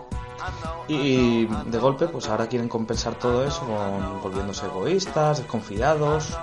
Y 0.88 1.46
de 1.46 1.79
golpe, 1.79 2.09
pues 2.09 2.29
ahora 2.29 2.48
quieren 2.48 2.68
compensar 2.68 3.14
todo 3.14 3.44
eso 3.44 3.61
con 3.61 4.22
volviéndose 4.22 4.66
egoístas, 4.66 5.38
desconfiados, 5.38 6.37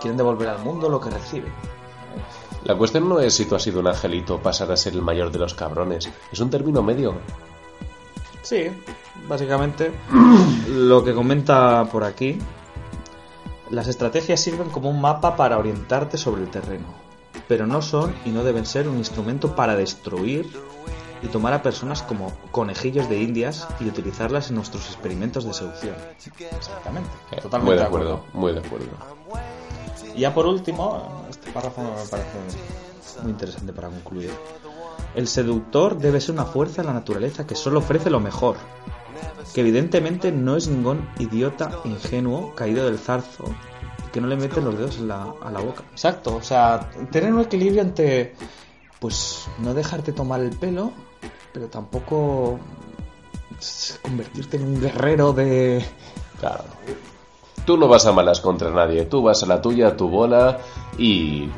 quieren 0.00 0.16
devolver 0.16 0.48
al 0.48 0.58
mundo 0.60 0.88
lo 0.88 1.00
que 1.00 1.10
reciben. 1.10 1.52
La 2.64 2.76
cuestión 2.76 3.08
no 3.08 3.20
es 3.20 3.34
si 3.34 3.44
tú 3.44 3.56
has 3.56 3.62
sido 3.62 3.80
un 3.80 3.88
angelito 3.88 4.38
pasar 4.40 4.72
a 4.72 4.76
ser 4.76 4.94
el 4.94 5.02
mayor 5.02 5.30
de 5.30 5.38
los 5.38 5.52
cabrones. 5.52 6.08
Es 6.32 6.40
un 6.40 6.48
término 6.48 6.82
medio. 6.82 7.18
Sí, 8.44 8.66
básicamente 9.28 9.90
lo 10.68 11.02
que 11.02 11.12
comenta 11.14 11.84
por 11.86 12.04
aquí, 12.04 12.38
las 13.70 13.88
estrategias 13.88 14.38
sirven 14.40 14.68
como 14.70 14.88
un 14.90 15.00
mapa 15.00 15.34
para 15.34 15.58
orientarte 15.58 16.16
sobre 16.18 16.42
el 16.42 16.50
terreno, 16.50 16.86
pero 17.48 17.66
no 17.66 17.82
son 17.82 18.14
y 18.24 18.30
no 18.30 18.44
deben 18.44 18.66
ser 18.66 18.86
un 18.88 18.98
instrumento 18.98 19.56
para 19.56 19.74
destruir 19.74 20.46
y 21.22 21.26
tomar 21.28 21.54
a 21.54 21.62
personas 21.62 22.02
como 22.02 22.32
conejillos 22.50 23.08
de 23.08 23.18
indias 23.22 23.66
y 23.80 23.86
utilizarlas 23.88 24.50
en 24.50 24.56
nuestros 24.56 24.86
experimentos 24.88 25.46
de 25.46 25.54
seducción. 25.54 25.94
Exactamente, 26.54 27.08
Eh, 27.32 27.40
totalmente 27.40 27.64
muy 27.64 27.74
de 27.76 27.80
de 27.80 27.86
acuerdo, 27.86 28.14
acuerdo. 28.16 28.38
muy 28.40 28.52
de 28.52 28.58
acuerdo. 28.58 28.86
Y 30.14 30.20
ya 30.20 30.34
por 30.34 30.44
último, 30.46 31.24
este 31.30 31.50
párrafo 31.50 31.80
me 31.82 31.88
parece 32.10 32.28
muy 33.22 33.30
interesante 33.32 33.72
para 33.72 33.88
concluir. 33.88 34.30
El 35.14 35.28
seductor 35.28 35.98
debe 35.98 36.20
ser 36.20 36.34
una 36.34 36.44
fuerza 36.44 36.82
de 36.82 36.88
la 36.88 36.94
naturaleza 36.94 37.46
que 37.46 37.54
solo 37.54 37.78
ofrece 37.78 38.10
lo 38.10 38.20
mejor, 38.20 38.56
que 39.54 39.60
evidentemente 39.60 40.32
no 40.32 40.56
es 40.56 40.66
ningún 40.68 41.08
idiota 41.18 41.70
ingenuo 41.84 42.54
caído 42.54 42.84
del 42.86 42.98
zarzo 42.98 43.44
y 44.06 44.10
que 44.10 44.20
no 44.20 44.26
le 44.26 44.36
mete 44.36 44.60
los 44.60 44.76
dedos 44.76 44.98
en 44.98 45.08
la- 45.08 45.32
a 45.42 45.50
la 45.50 45.60
boca. 45.60 45.82
Exacto, 45.92 46.36
o 46.36 46.42
sea, 46.42 46.90
tener 47.12 47.32
un 47.32 47.40
equilibrio 47.40 47.82
entre, 47.82 48.34
pues, 48.98 49.46
no 49.58 49.72
dejarte 49.74 50.12
tomar 50.12 50.40
el 50.40 50.50
pelo, 50.50 50.90
pero 51.52 51.68
tampoco 51.68 52.58
convertirte 54.02 54.56
en 54.56 54.64
un 54.64 54.80
guerrero 54.80 55.32
de... 55.32 55.84
Claro. 56.40 56.64
Tú 57.64 57.76
no 57.78 57.88
vas 57.88 58.04
a 58.06 58.12
malas 58.12 58.40
contra 58.40 58.70
nadie, 58.70 59.04
tú 59.06 59.22
vas 59.22 59.42
a 59.42 59.46
la 59.46 59.62
tuya, 59.62 59.88
a 59.88 59.96
tu 59.96 60.08
bola 60.08 60.58
y 60.98 61.48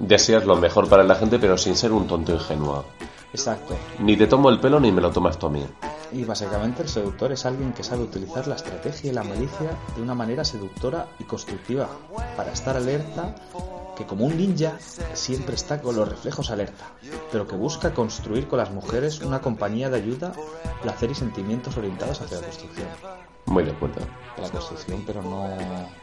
deseas 0.00 0.44
lo 0.44 0.56
mejor 0.56 0.88
para 0.88 1.04
la 1.04 1.14
gente, 1.14 1.38
pero 1.38 1.56
sin 1.56 1.76
ser 1.76 1.92
un 1.92 2.08
tonto 2.08 2.32
ingenuo. 2.32 2.84
Exacto. 3.32 3.76
Ni 4.00 4.16
te 4.16 4.26
tomo 4.26 4.50
el 4.50 4.58
pelo 4.58 4.80
ni 4.80 4.90
me 4.90 5.00
lo 5.00 5.12
tomas 5.12 5.38
tú 5.38 5.46
a 5.46 5.50
mí. 5.50 5.64
Y 6.12 6.24
básicamente 6.24 6.82
el 6.82 6.88
seductor 6.88 7.30
es 7.30 7.46
alguien 7.46 7.72
que 7.72 7.84
sabe 7.84 8.02
utilizar 8.02 8.48
la 8.48 8.56
estrategia 8.56 9.12
y 9.12 9.14
la 9.14 9.22
malicia 9.22 9.70
de 9.94 10.02
una 10.02 10.14
manera 10.14 10.44
seductora 10.44 11.06
y 11.20 11.24
constructiva, 11.24 11.88
para 12.36 12.52
estar 12.52 12.76
alerta, 12.76 13.36
que 13.96 14.06
como 14.06 14.24
un 14.24 14.36
ninja 14.36 14.78
siempre 15.12 15.54
está 15.54 15.80
con 15.80 15.94
los 15.94 16.08
reflejos 16.08 16.50
alerta, 16.50 16.86
pero 17.30 17.46
que 17.46 17.54
busca 17.54 17.94
construir 17.94 18.48
con 18.48 18.58
las 18.58 18.72
mujeres 18.72 19.20
una 19.20 19.40
compañía 19.40 19.90
de 19.90 19.98
ayuda, 19.98 20.32
placer 20.82 21.12
y 21.12 21.14
sentimientos 21.14 21.76
orientados 21.76 22.20
hacia 22.22 22.38
la 22.40 22.46
construcción. 22.46 22.88
Muy 23.46 23.64
de 23.64 23.70
acuerdo. 23.70 24.00
La 24.40 24.48
construcción, 24.48 25.04
pero 25.06 25.22
no 25.22 25.48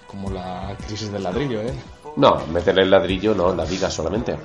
como 0.07 0.29
la 0.29 0.75
crisis 0.85 1.11
del 1.11 1.23
ladrillo, 1.23 1.61
¿eh? 1.61 1.73
No, 2.17 2.45
meterle 2.47 2.81
el 2.81 2.89
ladrillo 2.89 3.35
no, 3.35 3.53
la 3.53 3.63
viga 3.63 3.91
solamente. 3.91 4.35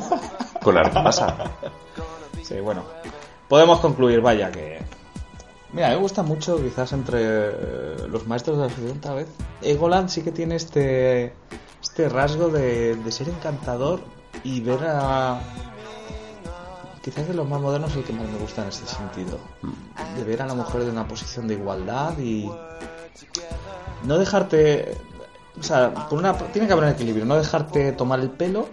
Con 0.62 0.78
argamasa. 0.78 1.50
Sí, 2.42 2.60
bueno. 2.60 2.84
Podemos 3.48 3.80
concluir, 3.80 4.20
vaya, 4.20 4.52
que... 4.52 4.78
Mira, 5.72 5.88
me 5.90 5.96
gusta 5.96 6.22
mucho, 6.22 6.62
quizás 6.62 6.92
entre 6.92 7.18
eh, 7.20 7.96
los 8.08 8.26
maestros 8.26 8.56
de 8.56 8.62
la 8.62 8.70
sociedad, 8.70 8.94
tal 9.00 9.16
vez. 9.16 9.28
Egoland 9.62 10.08
sí 10.08 10.22
que 10.22 10.30
tiene 10.30 10.54
este, 10.54 11.34
este 11.82 12.08
rasgo 12.08 12.48
de, 12.48 12.94
de 12.94 13.12
ser 13.12 13.28
encantador 13.28 14.00
y 14.44 14.60
ver 14.60 14.78
a... 14.86 15.40
Quizás 17.02 17.26
de 17.26 17.34
los 17.34 17.48
más 17.48 17.60
modernos 17.60 17.96
el 17.96 18.04
que 18.04 18.12
más 18.12 18.28
me 18.28 18.38
gusta 18.38 18.62
en 18.62 18.68
este 18.68 18.86
sentido. 18.86 19.40
De 20.16 20.24
ver 20.24 20.42
a 20.42 20.46
la 20.46 20.54
mujer 20.54 20.84
de 20.84 20.90
una 20.90 21.08
posición 21.08 21.48
de 21.48 21.54
igualdad 21.54 22.16
y... 22.18 22.48
No 24.04 24.18
dejarte... 24.18 24.96
O 25.58 25.62
sea, 25.62 25.92
por 26.08 26.18
una, 26.18 26.34
tiene 26.34 26.66
que 26.66 26.72
haber 26.72 26.84
un 26.86 26.90
equilibrio. 26.90 27.24
No 27.24 27.36
dejarte 27.36 27.92
tomar 27.92 28.20
el 28.20 28.30
pelo 28.30 28.68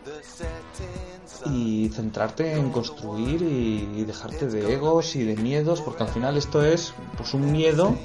y 1.46 1.90
centrarte 1.90 2.54
en 2.54 2.72
construir 2.72 3.42
y, 3.42 4.04
dejarte 4.04 4.48
de 4.48 4.74
egos 4.74 5.16
y 5.16 5.24
de 5.24 5.36
miedos, 5.36 5.82
porque 5.82 6.04
al 6.04 6.10
final 6.10 6.38
esto 6.38 6.64
es 6.64 6.94
pues 7.18 7.34
un 7.34 7.52
miedo, 7.52 7.96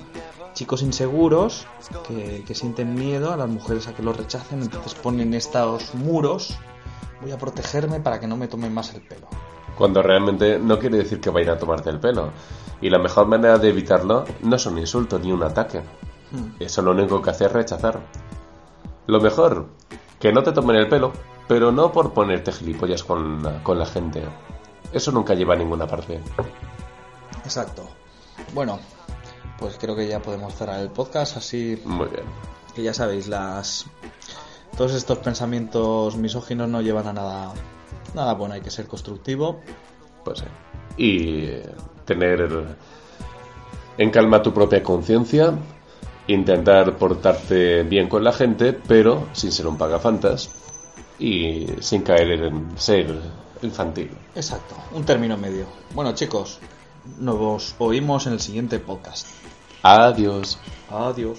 chicos 0.54 0.82
inseguros 0.82 1.66
que, 2.06 2.44
que 2.46 2.54
sienten 2.54 2.94
miedo 2.94 3.32
a 3.32 3.36
las 3.36 3.48
mujeres 3.48 3.88
a 3.88 3.94
que 3.94 4.02
los 4.02 4.16
rechacen, 4.16 4.62
entonces 4.62 4.94
ponen 4.94 5.34
estos 5.34 5.94
muros, 5.94 6.58
voy 7.20 7.32
a 7.32 7.38
protegerme 7.38 8.00
para 8.00 8.20
que 8.20 8.26
no 8.26 8.36
me 8.36 8.48
tomen 8.48 8.72
más 8.72 8.94
el 8.94 9.02
pelo. 9.02 9.28
Cuando 9.76 10.02
realmente 10.02 10.58
no 10.58 10.78
quiere 10.78 10.98
decir 10.98 11.20
que 11.20 11.30
vayan 11.30 11.56
a 11.56 11.58
tomarte 11.58 11.88
el 11.88 11.98
pelo. 11.98 12.32
Y 12.82 12.90
la 12.90 12.98
mejor 12.98 13.26
manera 13.26 13.58
de 13.58 13.68
evitarlo 13.68 14.24
no 14.42 14.56
es 14.56 14.66
un 14.66 14.78
insulto 14.78 15.18
ni 15.18 15.32
un 15.32 15.42
ataque. 15.42 15.80
Eso 16.58 16.82
lo 16.82 16.92
único 16.92 17.20
que 17.20 17.30
hace 17.30 17.46
es 17.46 17.52
rechazar. 17.52 18.00
Lo 19.10 19.20
mejor, 19.20 19.66
que 20.20 20.32
no 20.32 20.42
te 20.44 20.52
tomen 20.52 20.76
el 20.76 20.88
pelo, 20.88 21.12
pero 21.48 21.72
no 21.72 21.90
por 21.90 22.12
ponerte 22.12 22.52
gilipollas 22.52 23.02
con, 23.02 23.42
la- 23.42 23.60
con 23.64 23.76
la 23.76 23.84
gente. 23.86 24.22
Eso 24.92 25.10
nunca 25.10 25.34
lleva 25.34 25.54
a 25.54 25.56
ninguna 25.56 25.86
parte. 25.86 26.20
Exacto. 27.44 27.88
Bueno, 28.54 28.78
pues 29.58 29.76
creo 29.80 29.96
que 29.96 30.06
ya 30.06 30.20
podemos 30.20 30.54
cerrar 30.54 30.78
el 30.80 30.90
podcast 30.90 31.36
así 31.36 31.80
Muy 31.84 32.06
bien. 32.08 32.22
que 32.74 32.82
ya 32.84 32.94
sabéis, 32.94 33.26
las 33.28 33.86
todos 34.76 34.94
estos 34.94 35.18
pensamientos 35.18 36.16
misóginos 36.16 36.68
no 36.68 36.80
llevan 36.80 37.08
a 37.08 37.12
nada 37.12 37.52
nada 38.14 38.34
bueno, 38.34 38.54
hay 38.54 38.60
que 38.60 38.70
ser 38.70 38.86
constructivo. 38.86 39.60
Pues 40.24 40.38
sí. 40.38 40.44
Y 40.96 41.50
tener 42.04 42.48
en 43.98 44.10
calma 44.10 44.40
tu 44.42 44.52
propia 44.54 44.82
conciencia, 44.82 45.52
intentar 46.32 46.96
portarte 46.96 47.82
bien 47.82 48.08
con 48.08 48.24
la 48.24 48.32
gente, 48.32 48.72
pero 48.72 49.28
sin 49.32 49.52
ser 49.52 49.66
un 49.66 49.76
pagafantas 49.76 50.50
y 51.18 51.66
sin 51.80 52.02
caer 52.02 52.30
en 52.44 52.78
ser 52.78 53.14
infantil. 53.62 54.10
Exacto, 54.34 54.74
un 54.92 55.04
término 55.04 55.36
medio. 55.36 55.66
Bueno, 55.94 56.14
chicos, 56.14 56.58
nos 57.18 57.74
oímos 57.78 58.26
en 58.26 58.34
el 58.34 58.40
siguiente 58.40 58.78
podcast. 58.78 59.28
Adiós. 59.82 60.58
Adiós. 60.90 61.38